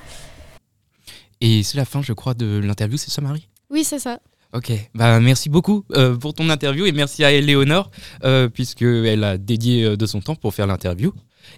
[1.40, 3.46] Et c'est la fin, je crois, de l'interview, c'est ça, Marie?
[3.70, 4.18] Oui, c'est ça.
[4.54, 7.90] Ok, bah merci beaucoup euh, pour ton interview et merci à Eleonore
[8.24, 11.12] euh, puisqu'elle a dédié euh, de son temps pour faire l'interview.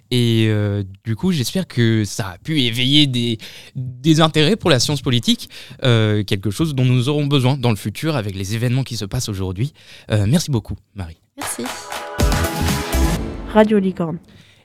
[0.09, 3.37] Et euh, du coup, j'espère que ça a pu éveiller des,
[3.75, 5.49] des intérêts pour la science politique,
[5.83, 9.05] euh, quelque chose dont nous aurons besoin dans le futur avec les événements qui se
[9.05, 9.71] passent aujourd'hui.
[10.11, 11.17] Euh, merci beaucoup, Marie.
[11.37, 11.63] Merci.
[13.53, 14.19] Radio Licorne.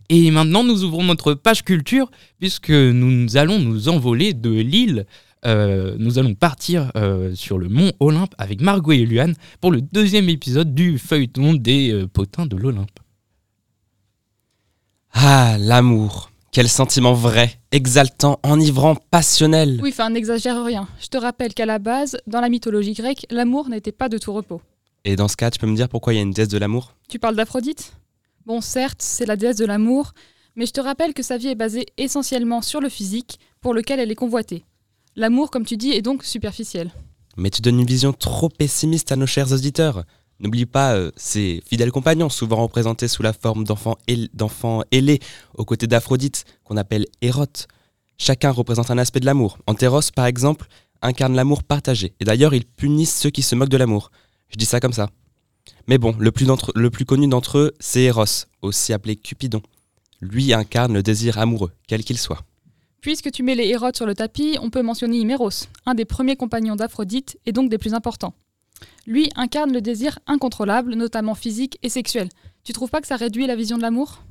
[0.08, 5.06] Et maintenant, nous ouvrons notre page culture puisque nous allons nous envoler de l'île.
[5.46, 9.80] Euh, nous allons partir euh, sur le mont Olympe avec Margot et Luan pour le
[9.80, 12.98] deuxième épisode du feuilleton des euh, potins de l'Olympe.
[15.12, 16.30] Ah, l'amour.
[16.50, 19.78] Quel sentiment vrai, exaltant, enivrant, passionnel.
[19.82, 20.88] Oui, enfin, n'exagère rien.
[21.00, 24.32] Je te rappelle qu'à la base, dans la mythologie grecque, l'amour n'était pas de tout
[24.32, 24.60] repos.
[25.04, 26.58] Et dans ce cas, tu peux me dire pourquoi il y a une déesse de
[26.58, 26.96] l'amour?
[27.08, 27.92] Tu parles d'Aphrodite?
[28.46, 30.12] Bon, certes, c'est la déesse de l'amour,
[30.56, 34.00] mais je te rappelle que sa vie est basée essentiellement sur le physique, pour lequel
[34.00, 34.64] elle est convoitée.
[35.16, 36.90] L'amour, comme tu dis, est donc superficiel.
[37.36, 40.04] Mais tu donnes une vision trop pessimiste à nos chers auditeurs.
[40.40, 45.20] N'oublie pas euh, ses fidèles compagnons, souvent représentés sous la forme d'enfants ail- d'enfants ailés,
[45.54, 47.66] aux côtés d'Aphrodite, qu'on appelle Érote.
[48.18, 49.58] Chacun représente un aspect de l'amour.
[49.66, 50.66] Antéros, par exemple,
[51.00, 52.14] incarne l'amour partagé.
[52.20, 54.10] Et d'ailleurs, ils punissent ceux qui se moquent de l'amour.
[54.50, 55.08] Je dis ça comme ça.
[55.88, 58.24] Mais bon, le plus, d'entre- le plus connu d'entre eux, c'est Eros,
[58.60, 59.62] aussi appelé Cupidon.
[60.20, 62.42] Lui incarne le désir amoureux, quel qu'il soit.
[63.06, 66.34] Puisque tu mets les hérotes sur le tapis, on peut mentionner Hyméros, un des premiers
[66.34, 68.34] compagnons d'Aphrodite et donc des plus importants.
[69.06, 72.28] Lui incarne le désir incontrôlable, notamment physique et sexuel.
[72.64, 74.24] Tu trouves pas que ça réduit la vision de l'amour?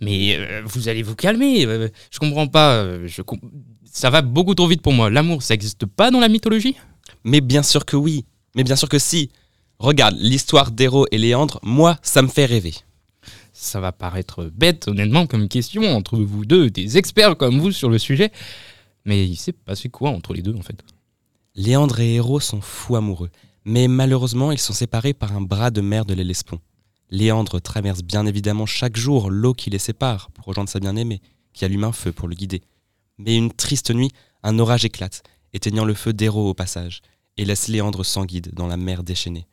[0.00, 3.38] Mais euh, vous allez vous calmer, euh, je comprends pas, euh, je com-
[3.84, 5.08] ça va beaucoup trop vite pour moi.
[5.08, 6.74] L'amour, ça n'existe pas dans la mythologie?
[7.22, 8.24] Mais bien sûr que oui,
[8.56, 9.30] mais bien sûr que si.
[9.78, 12.74] Regarde, l'histoire d'Héro et Léandre, moi, ça me fait rêver.
[13.62, 17.90] Ça va paraître bête, honnêtement, comme question entre vous deux, des experts comme vous sur
[17.90, 18.32] le sujet.
[19.04, 20.82] Mais il s'est passé quoi entre les deux, en fait?
[21.54, 23.30] Léandre et Héro sont fous amoureux,
[23.64, 26.58] mais malheureusement, ils sont séparés par un bras de mer de l'Hellespont.
[27.08, 31.22] Léandre traverse bien évidemment chaque jour l'eau qui les sépare pour rejoindre sa bien-aimée,
[31.52, 32.62] qui allume un feu pour le guider.
[33.18, 34.10] Mais une triste nuit,
[34.42, 35.22] un orage éclate,
[35.52, 37.00] éteignant le feu d'Héro au passage,
[37.36, 39.46] et laisse Léandre sans guide dans la mer déchaînée.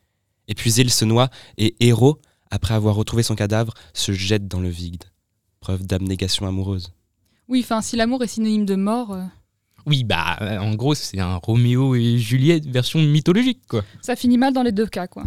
[0.48, 2.20] Épuisé, il se noie, et Héro,
[2.52, 5.04] après avoir retrouvé son cadavre, se jette dans le vide.
[5.60, 6.92] Preuve d'abnégation amoureuse.
[7.48, 9.24] Oui, enfin, si l'amour est synonyme de mort, euh,
[9.86, 13.84] Oui, bah, euh, en gros, c'est un Roméo et Juliette version mythologique, quoi.
[14.02, 15.26] ça finit mal dans les deux cas, quoi.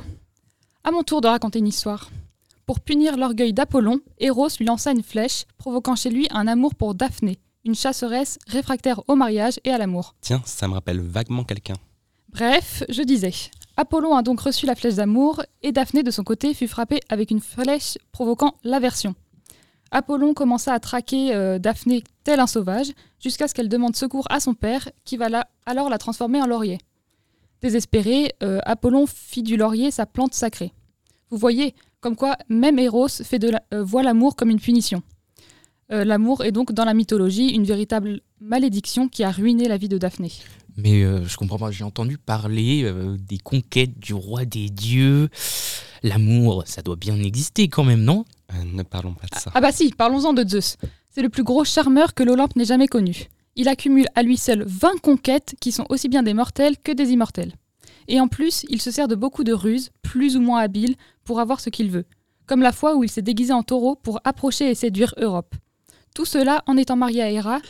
[0.85, 2.11] À mon tour de raconter une histoire.
[2.67, 6.95] Pour punir l'orgueil d'Apollon, Eros lui lança une flèche, provoquant chez lui un amour pour
[6.95, 10.15] Daphné, une chasseresse réfractaire au mariage et à l'amour.
[10.21, 11.75] Tiens, ça me rappelle vaguement quelqu'un.
[12.33, 13.33] Bref, je disais.
[13.77, 17.31] Apollon a donc reçu la flèche d'amour et Daphné de son côté fut frappée avec
[17.31, 19.15] une flèche provoquant l'aversion.
[19.91, 24.41] Apollon commença à traquer euh, Daphné tel un sauvage jusqu'à ce qu'elle demande secours à
[24.41, 26.79] son père qui va alors la transformer en laurier.
[27.63, 30.73] Désespéré, euh, Apollon fit du laurier sa plante sacrée.
[31.31, 35.03] Vous voyez, comme quoi même Eros fait euh, voit l'amour comme une punition.
[35.95, 39.99] L'amour est donc dans la mythologie une véritable malédiction qui a ruiné la vie de
[39.99, 40.33] Daphné.
[40.77, 45.29] Mais euh, je comprends pas, j'ai entendu parler euh, des conquêtes du roi des dieux.
[46.03, 48.25] L'amour, ça doit bien exister quand même, non?
[48.65, 49.51] Ne parlons pas de ça.
[49.55, 50.77] Ah bah si, parlons-en de Zeus.
[51.11, 53.29] C'est le plus gros charmeur que l'Olympe n'ait jamais connu.
[53.55, 57.11] Il accumule à lui seul 20 conquêtes qui sont aussi bien des mortels que des
[57.11, 57.53] immortels.
[58.09, 61.39] Et en plus, il se sert de beaucoup de ruses, plus ou moins habiles, pour
[61.39, 62.05] avoir ce qu'il veut.
[62.47, 65.55] Comme la fois où il s'est déguisé en taureau pour approcher et séduire Europe.
[66.15, 67.61] Tout cela en étant marié à Héra,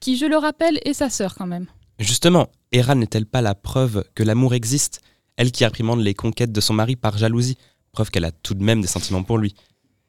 [0.00, 1.66] qui, je le rappelle, est sa sœur quand même.
[2.02, 5.00] Justement, Héra n'est-elle pas la preuve que l'amour existe?
[5.36, 7.56] Elle qui réprimande les conquêtes de son mari par jalousie,
[7.92, 9.54] preuve qu'elle a tout de même des sentiments pour lui.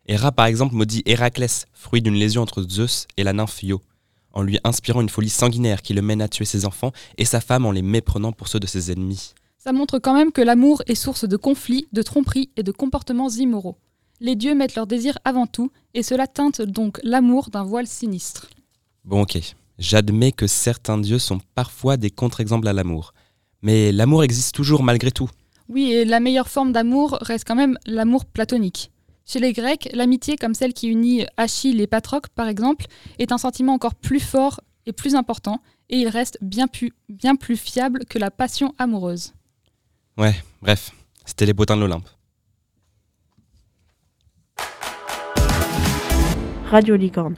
[0.07, 3.79] Héra, par exemple, maudit Héraclès, fruit d'une lésion entre Zeus et la nymphe Io,
[4.31, 7.39] en lui inspirant une folie sanguinaire qui le mène à tuer ses enfants et sa
[7.39, 9.35] femme en les méprenant pour ceux de ses ennemis.
[9.59, 13.29] Ça montre quand même que l'amour est source de conflits, de tromperies et de comportements
[13.29, 13.77] immoraux.
[14.19, 18.49] Les dieux mettent leur désir avant tout, et cela teinte donc l'amour d'un voile sinistre.
[19.05, 19.37] Bon ok,
[19.79, 23.13] j'admets que certains dieux sont parfois des contre-exemples à l'amour.
[23.61, 25.29] Mais l'amour existe toujours malgré tout.
[25.69, 28.91] Oui, et la meilleure forme d'amour reste quand même l'amour platonique.
[29.25, 32.85] Chez les Grecs, l'amitié, comme celle qui unit Achille et Patrocle, par exemple,
[33.19, 37.37] est un sentiment encore plus fort et plus important, et il reste bien plus, bien
[37.37, 39.33] plus fiable que la passion amoureuse.
[40.17, 40.91] Ouais, bref,
[41.25, 42.09] c'était les potins de l'Olympe.
[46.69, 47.35] Radio Licorne.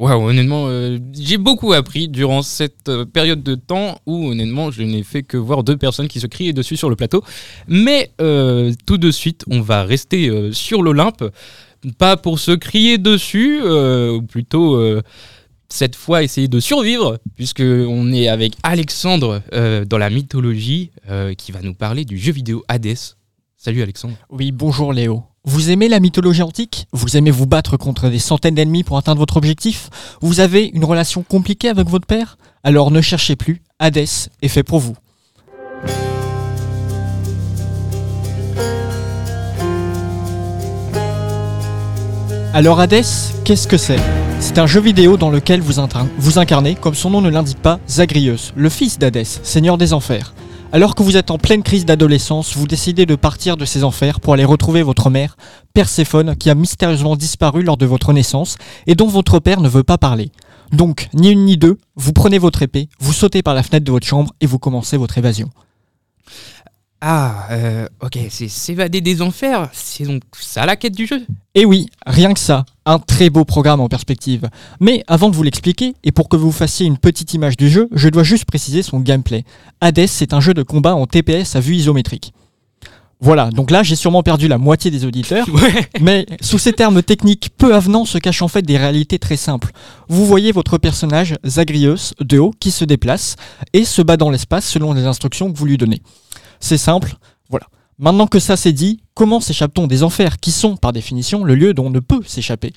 [0.00, 4.80] Waouh, honnêtement, euh, j'ai beaucoup appris durant cette euh, période de temps où, honnêtement, je
[4.80, 7.22] n'ai fait que voir deux personnes qui se criaient dessus sur le plateau.
[7.68, 11.22] Mais euh, tout de suite, on va rester sur l'Olympe.
[11.98, 14.82] Pas pour se crier dessus, ou plutôt
[15.68, 19.40] cette fois essayer de survivre, puisque on est avec Alexandre
[19.86, 20.90] dans la mythologie
[21.38, 22.98] qui va nous parler du jeu vidéo Hades.
[23.56, 24.16] Salut Alexandre.
[24.28, 25.29] Oui, bonjour Léo.
[25.46, 26.86] Vous aimez la mythologie antique?
[26.92, 29.88] Vous aimez vous battre contre des centaines d'ennemis pour atteindre votre objectif?
[30.20, 32.36] Vous avez une relation compliquée avec votre père?
[32.62, 34.96] Alors ne cherchez plus, Hades est fait pour vous.
[42.52, 43.02] Alors Hades,
[43.44, 43.98] qu'est-ce que c'est?
[44.40, 48.52] C'est un jeu vidéo dans lequel vous incarnez, comme son nom ne l'indique pas, Zagreus,
[48.56, 50.34] le fils d'Hadès, seigneur des enfers.
[50.72, 54.20] Alors que vous êtes en pleine crise d'adolescence, vous décidez de partir de ces enfers
[54.20, 55.36] pour aller retrouver votre mère,
[55.74, 58.56] Perséphone, qui a mystérieusement disparu lors de votre naissance
[58.86, 60.30] et dont votre père ne veut pas parler.
[60.70, 63.90] Donc, ni une ni deux, vous prenez votre épée, vous sautez par la fenêtre de
[63.90, 65.50] votre chambre et vous commencez votre évasion.
[67.02, 71.22] Ah, euh, ok, c'est s'évader des enfers, c'est donc ça la quête du jeu
[71.54, 74.50] Et oui, rien que ça, un très beau programme en perspective.
[74.80, 77.88] Mais avant de vous l'expliquer, et pour que vous fassiez une petite image du jeu,
[77.92, 79.44] je dois juste préciser son gameplay.
[79.80, 82.34] Hades, c'est un jeu de combat en TPS à vue isométrique.
[83.22, 85.46] Voilà, donc là j'ai sûrement perdu la moitié des auditeurs,
[86.00, 89.72] mais sous ces termes techniques peu avenants se cachent en fait des réalités très simples.
[90.08, 93.36] Vous voyez votre personnage, Zagreus, de haut, qui se déplace
[93.74, 96.00] et se bat dans l'espace selon les instructions que vous lui donnez.
[96.60, 97.14] C'est simple,
[97.48, 97.66] voilà.
[97.98, 101.74] Maintenant que ça c'est dit, comment s'échappe-t-on des enfers, qui sont par définition le lieu
[101.74, 102.72] dont on ne peut s'échapper?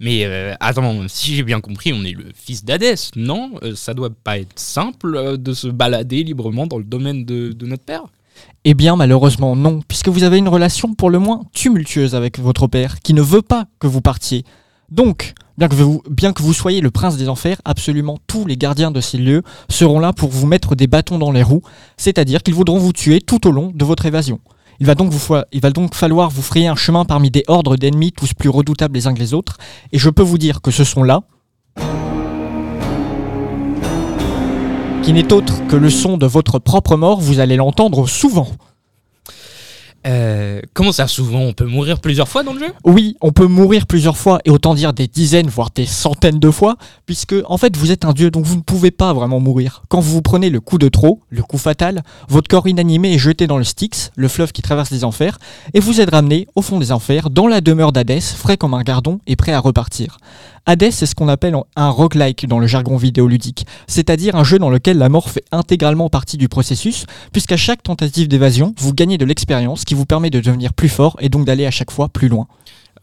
[0.00, 3.52] Mais euh, attends, si j'ai bien compris, on est le fils d'Hadès, non?
[3.62, 7.52] Euh, Ça doit pas être simple euh, de se balader librement dans le domaine de,
[7.52, 8.02] de notre père?
[8.64, 12.66] Eh bien malheureusement non, puisque vous avez une relation pour le moins tumultueuse avec votre
[12.66, 14.44] père, qui ne veut pas que vous partiez.
[14.90, 19.18] Donc, bien que, vous, soyez le prince des enfers, absolument tous les gardiens de ces
[19.18, 21.62] lieux seront là pour vous mettre des bâtons dans les roues,
[21.96, 24.40] c'est-à-dire qu'ils voudront vous tuer tout au long de votre évasion.
[24.80, 27.44] Il va, donc vous, fa- il va donc falloir vous frayer un chemin parmi des
[27.48, 29.56] ordres d'ennemis tous plus redoutables les uns que les autres,
[29.92, 31.22] et je peux vous dire que ce sont là,
[35.02, 38.48] qui n'est autre que le son de votre propre mort, vous allez l'entendre souvent.
[40.06, 42.72] Euh, comment ça, souvent On peut mourir plusieurs fois dans le jeu?
[42.84, 46.50] Oui, on peut mourir plusieurs fois et autant dire des dizaines, voire des centaines de
[46.50, 49.82] fois, puisque en fait vous êtes un dieu donc vous ne pouvez pas vraiment mourir.
[49.88, 53.18] Quand vous vous prenez le coup de trop, le coup fatal, votre corps inanimé est
[53.18, 55.38] jeté dans le Styx, le fleuve qui traverse les enfers,
[55.74, 58.82] et vous êtes ramené au fond des enfers, dans la demeure d'Hadès, frais comme un
[58.82, 60.18] gardon et prêt à repartir.
[60.68, 64.68] Hades, c'est ce qu'on appelle un roguelike dans le jargon vidéoludique, c'est-à-dire un jeu dans
[64.68, 69.24] lequel la mort fait intégralement partie du processus, puisqu'à chaque tentative d'évasion, vous gagnez de
[69.24, 72.28] l'expérience qui vous permet de devenir plus fort et donc d'aller à chaque fois plus
[72.28, 72.46] loin.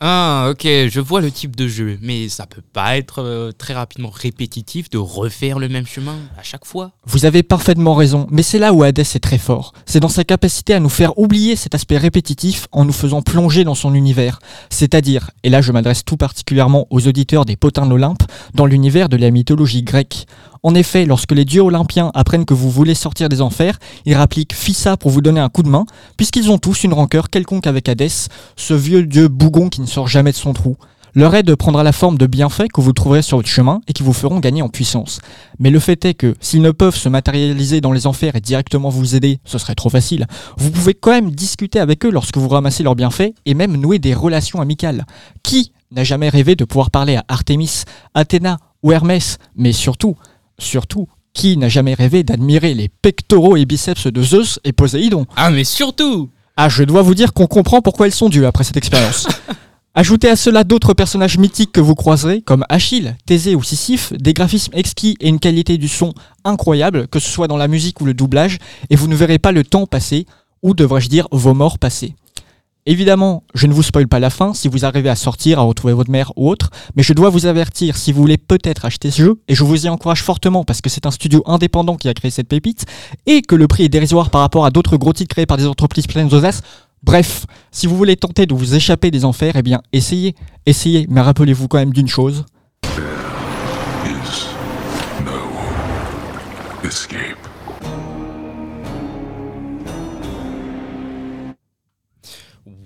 [0.06, 3.74] Ah, ok, je vois le type de jeu, mais ça peut pas être euh, très
[3.74, 6.92] rapidement répétitif de refaire le même chemin à chaque fois.
[7.06, 9.72] Vous avez parfaitement raison, mais c'est là où Hades est très fort.
[9.86, 13.64] C'est dans sa capacité à nous faire oublier cet aspect répétitif en nous faisant plonger
[13.64, 14.40] dans son univers.
[14.70, 18.24] C'est-à-dire, et là je m'adresse tout particulièrement aux auditeurs des potins de l'Olympe,
[18.56, 20.26] dans l'univers de la mythologie grecque.
[20.66, 24.54] En effet, lorsque les dieux olympiens apprennent que vous voulez sortir des enfers, ils rappliquent
[24.54, 27.90] Fissa pour vous donner un coup de main, puisqu'ils ont tous une rancœur quelconque avec
[27.90, 30.78] Hadès, ce vieux dieu bougon qui ne sort jamais de son trou.
[31.16, 34.04] Leur aide prendra la forme de bienfaits que vous trouverez sur votre chemin et qui
[34.04, 35.20] vous feront gagner en puissance.
[35.60, 38.90] Mais le fait est que, s'ils ne peuvent se matérialiser dans les enfers et directement
[38.90, 42.48] vous aider, ce serait trop facile, vous pouvez quand même discuter avec eux lorsque vous
[42.48, 45.06] ramassez leurs bienfaits et même nouer des relations amicales.
[45.44, 47.84] Qui n'a jamais rêvé de pouvoir parler à Artémis,
[48.16, 49.38] Athéna ou Hermès?
[49.56, 50.16] Mais surtout,
[50.60, 55.26] surtout, qui n'a jamais rêvé d'admirer les pectoraux et biceps de Zeus et Poséidon?
[55.36, 58.64] Ah, mais surtout Ah, je dois vous dire qu'on comprend pourquoi elles sont dues après
[58.64, 59.28] cette expérience.
[59.96, 64.34] Ajoutez à cela d'autres personnages mythiques que vous croiserez, comme Achille, Thésée ou Sisyphe, des
[64.34, 66.14] graphismes exquis et une qualité du son
[66.44, 68.58] incroyable, que ce soit dans la musique ou le doublage,
[68.90, 70.26] et vous ne verrez pas le temps passer,
[70.64, 72.16] ou devrais-je dire vos morts passer.
[72.86, 75.94] Évidemment, je ne vous spoil pas la fin si vous arrivez à sortir, à retrouver
[75.94, 79.22] votre mère ou autre, mais je dois vous avertir si vous voulez peut-être acheter ce
[79.22, 82.14] jeu, et je vous y encourage fortement parce que c'est un studio indépendant qui a
[82.14, 82.86] créé cette pépite,
[83.26, 85.66] et que le prix est dérisoire par rapport à d'autres gros titres créés par des
[85.66, 86.62] entreprises pleines d'audace.
[87.04, 91.22] Bref, si vous voulez tenter de vous échapper des enfers, eh bien essayez, essayez, mais
[91.22, 92.44] rappelez-vous quand même d'une chose.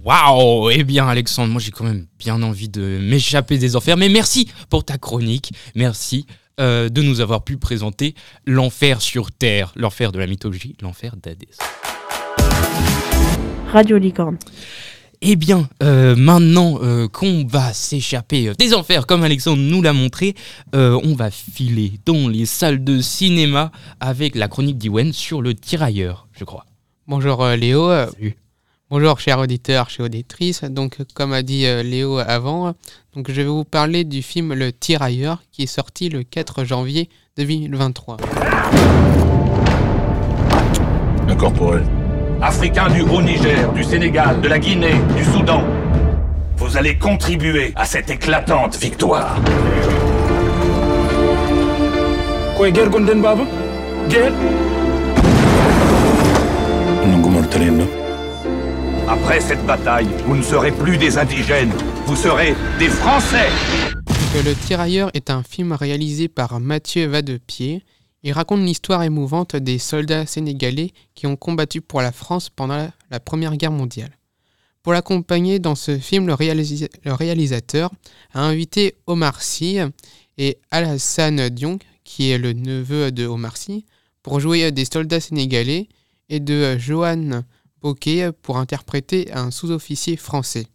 [0.07, 4.07] Waouh Eh bien, Alexandre, moi j'ai quand même bien envie de m'échapper des enfers, mais
[4.07, 6.25] merci pour ta chronique, merci
[6.61, 8.15] euh, de nous avoir pu présenter
[8.45, 11.57] l'enfer sur Terre, l'enfer de la mythologie, l'enfer d'Hadès.
[13.73, 14.37] Radio Licorne.
[15.19, 19.91] Eh bien, euh, maintenant euh, qu'on va s'échapper euh, des enfers, comme Alexandre nous l'a
[19.91, 20.35] montré,
[20.73, 25.53] euh, on va filer dans les salles de cinéma avec la chronique d'Iwen sur le
[25.53, 26.65] tirailleur, je crois.
[27.07, 27.91] Bonjour euh, Léo.
[28.89, 30.63] Bonjour chers auditeurs, chers auditrices.
[30.63, 32.73] Donc comme a dit euh, Léo avant,
[33.13, 37.09] donc je vais vous parler du film Le Tirailleur qui est sorti le 4 janvier
[37.35, 38.15] 2023.
[41.27, 41.81] Incorporé.
[42.41, 45.65] Africains du Haut-Niger, du Sénégal, de la Guinée, du Soudan.
[46.55, 49.35] Vous allez contribuer à cette éclatante victoire.
[52.55, 52.89] koye guerre
[54.07, 54.31] guerre?
[59.09, 61.71] Après cette bataille, vous ne serez plus des indigènes,
[62.05, 63.47] vous serez des Français
[64.05, 67.83] Donc, le Tirailleur est un film réalisé par Mathieu Vadepied.
[68.23, 73.19] Il raconte l'histoire émouvante des soldats sénégalais qui ont combattu pour la France pendant la,
[73.21, 74.11] Première Guerre mondiale.
[74.83, 76.35] Pour l'accompagner dans ce film, le,
[77.05, 77.91] le réalisateur
[78.33, 79.79] a invité Omar Sy
[80.37, 83.85] et Alassane Diong, qui est le neveu de Omar Sy,
[84.21, 85.87] pour jouer des soldats sénégalais,
[86.29, 87.43] et de Johan
[87.81, 90.67] Bokeh pour interpréter un sous-officier français.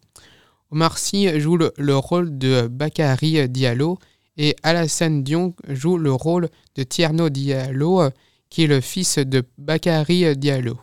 [0.70, 3.98] Omar Sy joue le, le rôle de Bakary Diallo
[4.36, 8.03] et Alassane Diong joue le rôle de Tierno Diallo,
[8.48, 10.78] qui est le fils de Bakary Diallo.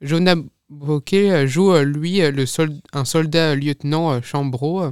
[0.00, 0.36] Jonah
[0.68, 4.82] Bokeh joue, lui, un soldat lieutenant Chambreau,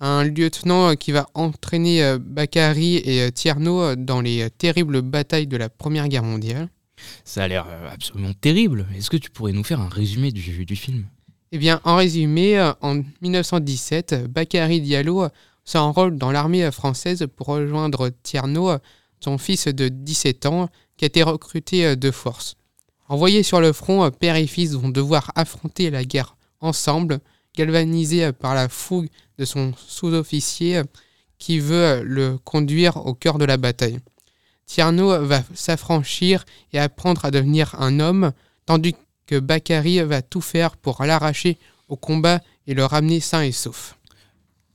[0.00, 6.08] un lieutenant qui va entraîner Bakary et Tierno dans les terribles batailles de la Première
[6.08, 6.68] Guerre mondiale.
[7.24, 8.86] Ça a l'air euh, absolument terrible.
[8.96, 11.04] Est-ce que tu pourrais nous faire un résumé du, film?
[11.52, 15.28] Eh bien, en résumé, euh, en 1917, Bakary Diallo euh,
[15.64, 18.78] s'enrôle dans l'armée euh, française pour rejoindre Tierno, euh,
[19.20, 22.56] son fils de 17 ans, qui a été recruté euh, de force.
[23.08, 27.20] Envoyés sur le front, euh, père et fils vont devoir affronter la guerre ensemble,
[27.56, 30.84] galvanisés euh, par la fougue de son sous-officier euh,
[31.38, 33.98] qui veut euh, le conduire au cœur de la bataille.
[34.66, 38.32] Tierno va s'affranchir et apprendre à devenir un homme,
[38.66, 38.94] tandis
[39.26, 41.58] que Bakary va tout faire pour l'arracher
[41.88, 43.96] au combat et le ramener sain et sauf.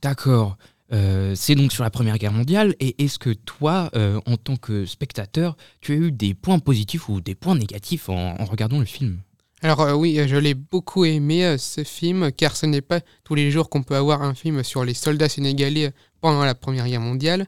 [0.00, 0.56] D'accord.
[0.92, 2.74] Euh, c'est donc sur la Première Guerre mondiale.
[2.80, 7.08] Et est-ce que toi, euh, en tant que spectateur, tu as eu des points positifs
[7.08, 9.20] ou des points négatifs en, en regardant le film?
[9.62, 13.50] Alors euh, oui, je l'ai beaucoup aimé ce film, car ce n'est pas tous les
[13.50, 17.46] jours qu'on peut avoir un film sur les soldats sénégalais pendant la Première Guerre mondiale.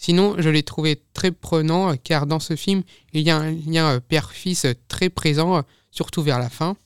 [0.00, 3.50] Sinon, je l'ai trouvé très prenant, euh, car dans ce film, il y a un
[3.50, 6.76] lien euh, père-fils euh, très présent, surtout vers la fin.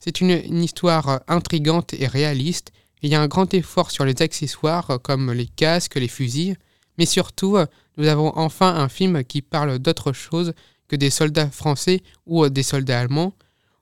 [0.00, 2.72] C'est une, histoire intrigante et réaliste.
[3.02, 6.56] Il y a un grand effort sur les accessoires, comme les casques, les fusils.
[6.98, 7.56] Mais surtout,
[7.96, 10.52] nous avons enfin un film qui parle d'autre chose
[10.88, 13.32] que des soldats français ou des soldats allemands.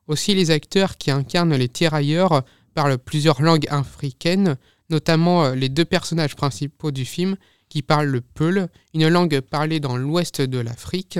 [0.08, 2.42] Aussi, les acteurs qui incarnent les tirailleurs
[2.74, 4.56] parlent plusieurs langues africaines,
[4.90, 7.36] notamment les deux personnages principaux du film
[7.74, 11.18] qui parlent le Peul, une langue parlée dans l'ouest de l'Afrique.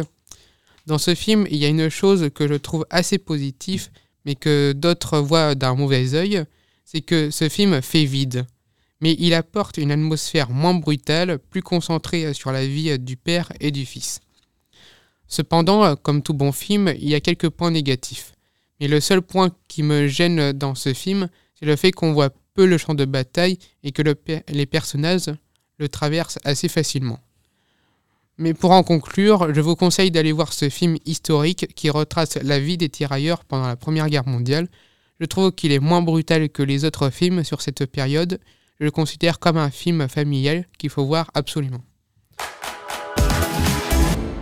[0.87, 3.89] Dans ce film, il y a une chose que je trouve assez positive,
[4.25, 6.45] mais que d'autres voient d'un mauvais œil,
[6.85, 8.47] c'est que ce film fait vide.
[9.01, 13.73] Mais il apporte une atmosphère moins brutale, plus concentrée sur la vie du père et
[13.73, 14.21] du fils.
[15.27, 18.33] Cependant, comme tout bon film, il y a quelques points négatifs.
[18.79, 21.29] Mais le seul point qui me gêne dans ce film,
[21.59, 24.15] c'est le fait qu'on voit peu le champ de bataille et que le
[24.51, 25.33] les personnages
[25.79, 27.19] le traversent assez facilement.
[28.37, 32.59] Mais pour en conclure, je vous conseille d'aller voir ce film historique qui retrace la
[32.59, 34.69] vie des tirailleurs pendant la Première Guerre mondiale.
[35.21, 38.41] Je trouve qu'il est moins brutal que les autres films sur cette période.
[38.81, 41.85] Je le considère comme un film familial qu'il faut voir absolument.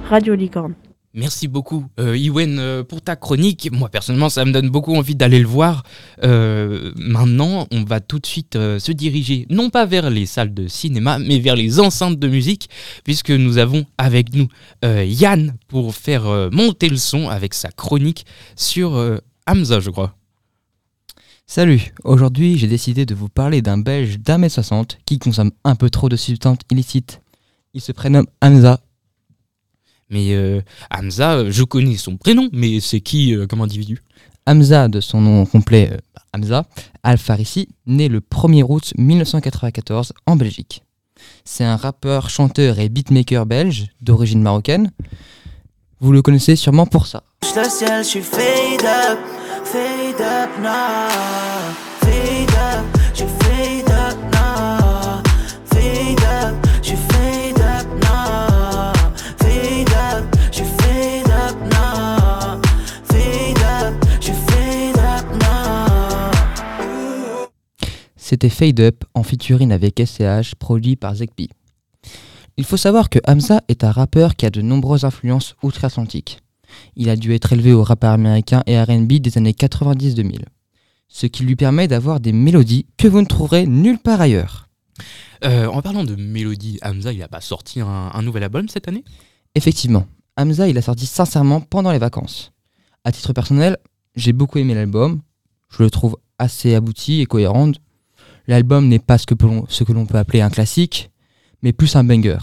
[0.08, 0.74] Radio Licorne.
[1.14, 3.68] Merci beaucoup, euh, Iwen, euh, pour ta chronique.
[3.70, 5.82] Moi, personnellement, ça me donne beaucoup envie d'aller le voir.
[6.24, 10.54] Euh, maintenant, on va tout de suite euh, se diriger, non pas vers les salles
[10.54, 12.70] de cinéma, mais vers les enceintes de musique,
[13.04, 14.48] puisque nous avons avec nous
[14.82, 18.24] Yann pour faire monter le son avec sa chronique
[18.56, 18.92] sur
[19.46, 20.16] Hamza, je crois.
[21.46, 25.74] Salut, aujourd'hui j'ai décidé de vous parler d'un Belge d'un mètre soixante qui consomme un
[25.74, 27.20] peu trop de substances illicites.
[27.74, 28.80] Il se prénomme Hamza.
[30.12, 30.60] Mais euh,
[30.90, 34.02] Hamza, euh, je connais son prénom, mais c'est qui euh, comme individu?
[34.46, 35.98] Hamza, de son nom complet euh,
[36.34, 36.64] Hamza,
[37.02, 40.82] Al-Farisi, né le 1er août 1994 en Belgique.
[41.44, 44.90] C'est un rappeur, chanteur et beatmaker belge d'origine marocaine.
[46.00, 47.22] Vous le connaissez sûrement pour ça.
[47.56, 49.18] le ciel, je suis fade up,
[49.64, 51.91] fade up now.
[68.32, 71.50] C'était Fade Up en featuring avec SCH, produit par Zekpi.
[72.56, 76.38] Il faut savoir que Hamza est un rappeur qui a de nombreuses influences outre-Atlantique.
[76.96, 80.46] Il a dû être élevé au rap américain et RB des années 90-2000,
[81.08, 84.70] ce qui lui permet d'avoir des mélodies que vous ne trouverez nulle part ailleurs.
[85.44, 88.88] Euh, En parlant de mélodie, Hamza, il a pas sorti un, un nouvel album cette
[88.88, 89.04] année?
[89.56, 90.06] Effectivement,
[90.38, 92.52] Hamza il a sorti sincèrement pendant les vacances.
[93.04, 93.76] À titre personnel,
[94.16, 95.20] j'ai beaucoup aimé l'album,
[95.68, 97.72] je le trouve assez abouti et cohérent.
[98.48, 101.10] L'album n'est pas ce que, l'on- ce que l'on peut appeler un classique,
[101.62, 102.38] mais plus un banger.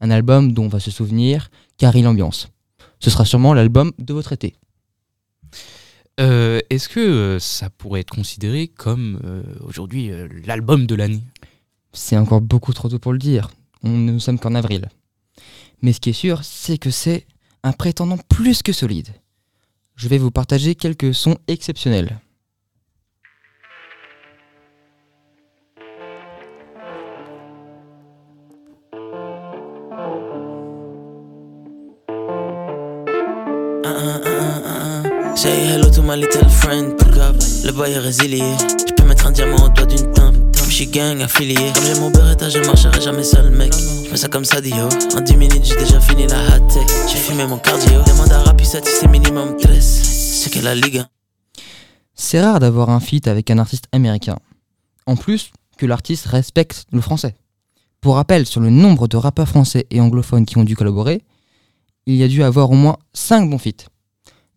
[0.00, 2.48] Un album dont on va se souvenir car il ambiance.
[3.00, 4.54] Ce sera sûrement l'album de votre été.
[6.20, 11.22] Euh, Est-ce que euh, ça pourrait être considéré comme euh, aujourd'hui euh, l'album de l'année?
[11.92, 13.50] C'est encore beaucoup trop tôt pour le dire.
[13.82, 14.88] On ne sommes qu'en avril.
[15.82, 17.26] Mais ce qui est sûr, c'est que c'est
[17.62, 19.08] un prétendant plus que solide.
[19.96, 22.18] Je vais vous partager quelques sons exceptionnels.
[35.42, 36.96] Say hello to my little friend.
[36.96, 37.34] Pick up,
[37.64, 38.44] le boy est résilié.
[38.86, 40.36] Je peux mettre un diamant au doigt d'une teinte.
[40.68, 41.56] Je suis gang affilié.
[41.74, 43.74] Comme j'ai mon beretta, je marcherai jamais seul, mec.
[43.74, 44.88] Fais ça comme ça, Dio.
[45.16, 46.86] En 10 minutes, j'ai déjà fini la hot tech.
[47.10, 48.04] J'ai fumé mon cardio.
[48.06, 49.84] Demande à Rappi, c'est minimum 13.
[49.84, 51.02] C'est que la ligue.
[52.14, 54.36] C'est rare d'avoir un feat avec un artiste américain.
[55.06, 57.34] En plus, que l'artiste respecte le français.
[58.00, 61.20] Pour rappel, sur le nombre de rappeurs français et anglophones qui ont dû collaborer,
[62.06, 63.88] il y a dû avoir au moins 5 bons feats.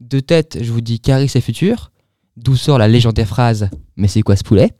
[0.07, 1.91] De tête, je vous dis Caris et Futur,
[2.37, 4.71] d'où sort la légendaire phrase Mais c'est quoi ce poulet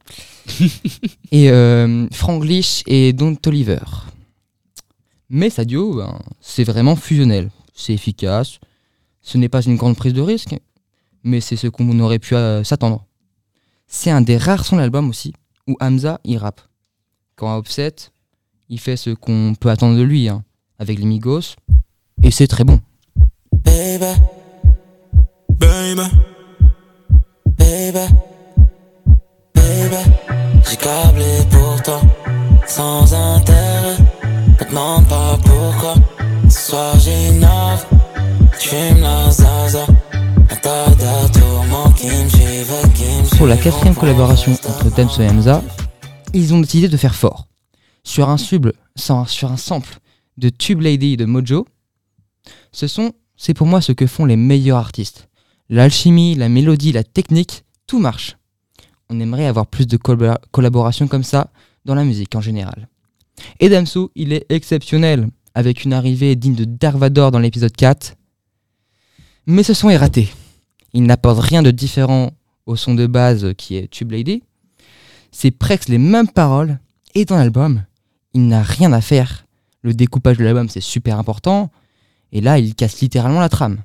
[1.31, 3.79] Et euh, Franglish et Don Toliver.
[5.29, 7.49] Mais Sadio, ben, c'est vraiment fusionnel.
[7.73, 8.59] C'est efficace.
[9.23, 10.55] Ce n'est pas une grande prise de risque,
[11.23, 13.03] mais c'est ce qu'on aurait pu euh, s'attendre.
[13.87, 15.33] C'est un des rares sons de l'album aussi
[15.67, 16.61] où Hamza il rappe.
[17.35, 17.95] Quand à Offset,
[18.69, 20.43] il fait ce qu'on peut attendre de lui, hein,
[20.77, 21.55] avec les Migos,
[22.21, 22.79] et c'est très bon.
[23.51, 24.13] Baby,
[25.75, 26.07] baby,
[27.57, 28.07] baby,
[29.53, 30.01] baby.
[30.69, 32.01] J'ai câblé pour toi,
[32.65, 33.97] sans intérêt.
[34.59, 35.95] Me demande pas pourquoi.
[36.49, 37.85] Ce soir j'innove,
[38.59, 39.85] j'fume la zaza.
[40.49, 43.73] Un tas de tourments qui me suivent, qui me Pour la suivent.
[43.73, 45.61] quatrième collaboration entre Damso et Hamza,
[46.33, 47.47] ils ont décidé de faire fort.
[48.03, 49.97] Sur un, sub, sur un sample
[50.37, 51.65] de Tube Lady de Mojo,
[52.71, 55.27] ce son, c'est pour moi ce que font les meilleurs artistes.
[55.69, 58.37] L'alchimie, la mélodie, la technique, tout marche.
[59.09, 61.49] On aimerait avoir plus de collabora- collaborations comme ça
[61.85, 62.87] dans la musique en général.
[63.59, 68.15] Et Damso, il est exceptionnel, avec une arrivée digne de Darvador dans l'épisode 4.
[69.47, 70.29] Mais ce son est raté.
[70.93, 72.31] Il n'apporte rien de différent
[72.65, 74.43] au son de base qui est Tube Lady.
[75.31, 76.79] C'est presque les mêmes paroles,
[77.13, 77.83] et dans l'album,
[78.33, 79.45] il n'a rien à faire.
[79.81, 81.69] Le découpage de l'album, c'est super important,
[82.31, 83.83] et là, il casse littéralement la trame.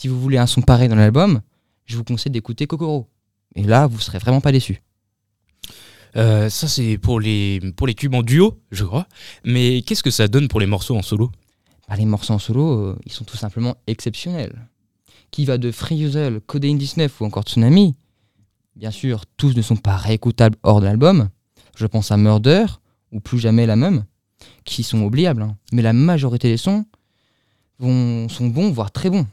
[0.00, 1.42] Si vous voulez un son pareil dans l'album,
[1.84, 3.06] je vous conseille d'écouter Kokoro.
[3.54, 4.80] Et là, vous serez vraiment pas déçus.
[6.16, 9.06] Euh, Ça, c'est pour les, pour les cubes en duo, je crois.
[9.44, 11.30] Mais qu'est-ce que ça donne pour les morceaux en solo?
[11.86, 14.66] Bah, les morceaux en solo, euh, ils sont tout simplement exceptionnels.
[15.32, 17.94] Qui va de Free Usual, Codeine 19 ou encore Tsunami
[18.76, 21.28] Bien sûr, tous ne sont pas réécoutables hors de l'album.
[21.76, 22.64] Je pense à Murder
[23.12, 24.06] ou Plus jamais la même,
[24.64, 25.42] qui sont oubliables.
[25.42, 25.58] hein.
[25.74, 26.86] Mais la majorité des sons
[27.78, 29.26] vont, sont bons, voire très bons.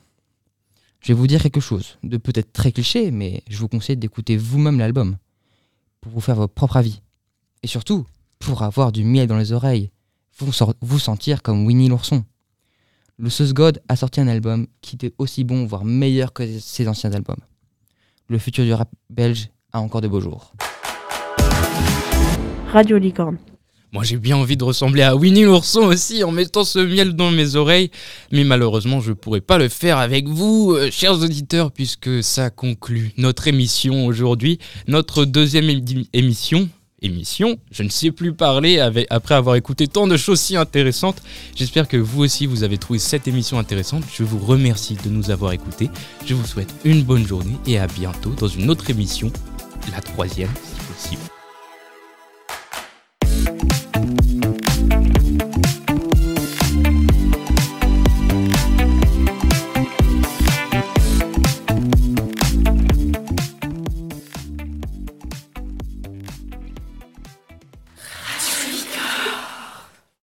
[1.07, 4.35] Je vais vous dire quelque chose, de peut-être très cliché, mais je vous conseille d'écouter
[4.35, 5.15] vous-même l'album
[6.01, 7.01] pour vous faire votre propre avis.
[7.63, 8.05] Et surtout,
[8.39, 9.89] pour avoir du miel dans les oreilles,
[10.37, 12.25] vous, sentir comme Winnie l'ourson.
[13.15, 16.89] Le Sauce God a sorti un album qui était aussi bon, voire meilleur que ses
[16.89, 17.39] anciens albums.
[18.27, 20.51] Le futur du rap belge a encore de beaux jours.
[22.73, 23.37] Radio Licorne.
[23.93, 27.31] Moi, j'ai bien envie de ressembler à Winnie l'ourson aussi en mettant ce miel dans
[27.31, 27.89] mes oreilles,
[28.33, 33.13] mais malheureusement, je pourrais pas le faire avec vous, euh, chers auditeurs, puisque ça conclut
[33.17, 35.69] notre émission aujourd'hui, notre deuxième
[36.13, 36.69] émission.
[37.03, 38.79] Émission, je ne sais plus parler
[39.11, 41.21] après avoir écouté tant de choses si intéressantes.
[41.55, 44.03] J'espère que vous aussi vous avez trouvé cette émission intéressante.
[44.11, 45.91] Je vous remercie de nous avoir écoutés.
[46.25, 49.31] Je vous souhaite une bonne journée et à bientôt dans une autre émission,
[49.93, 51.36] la troisième si possible.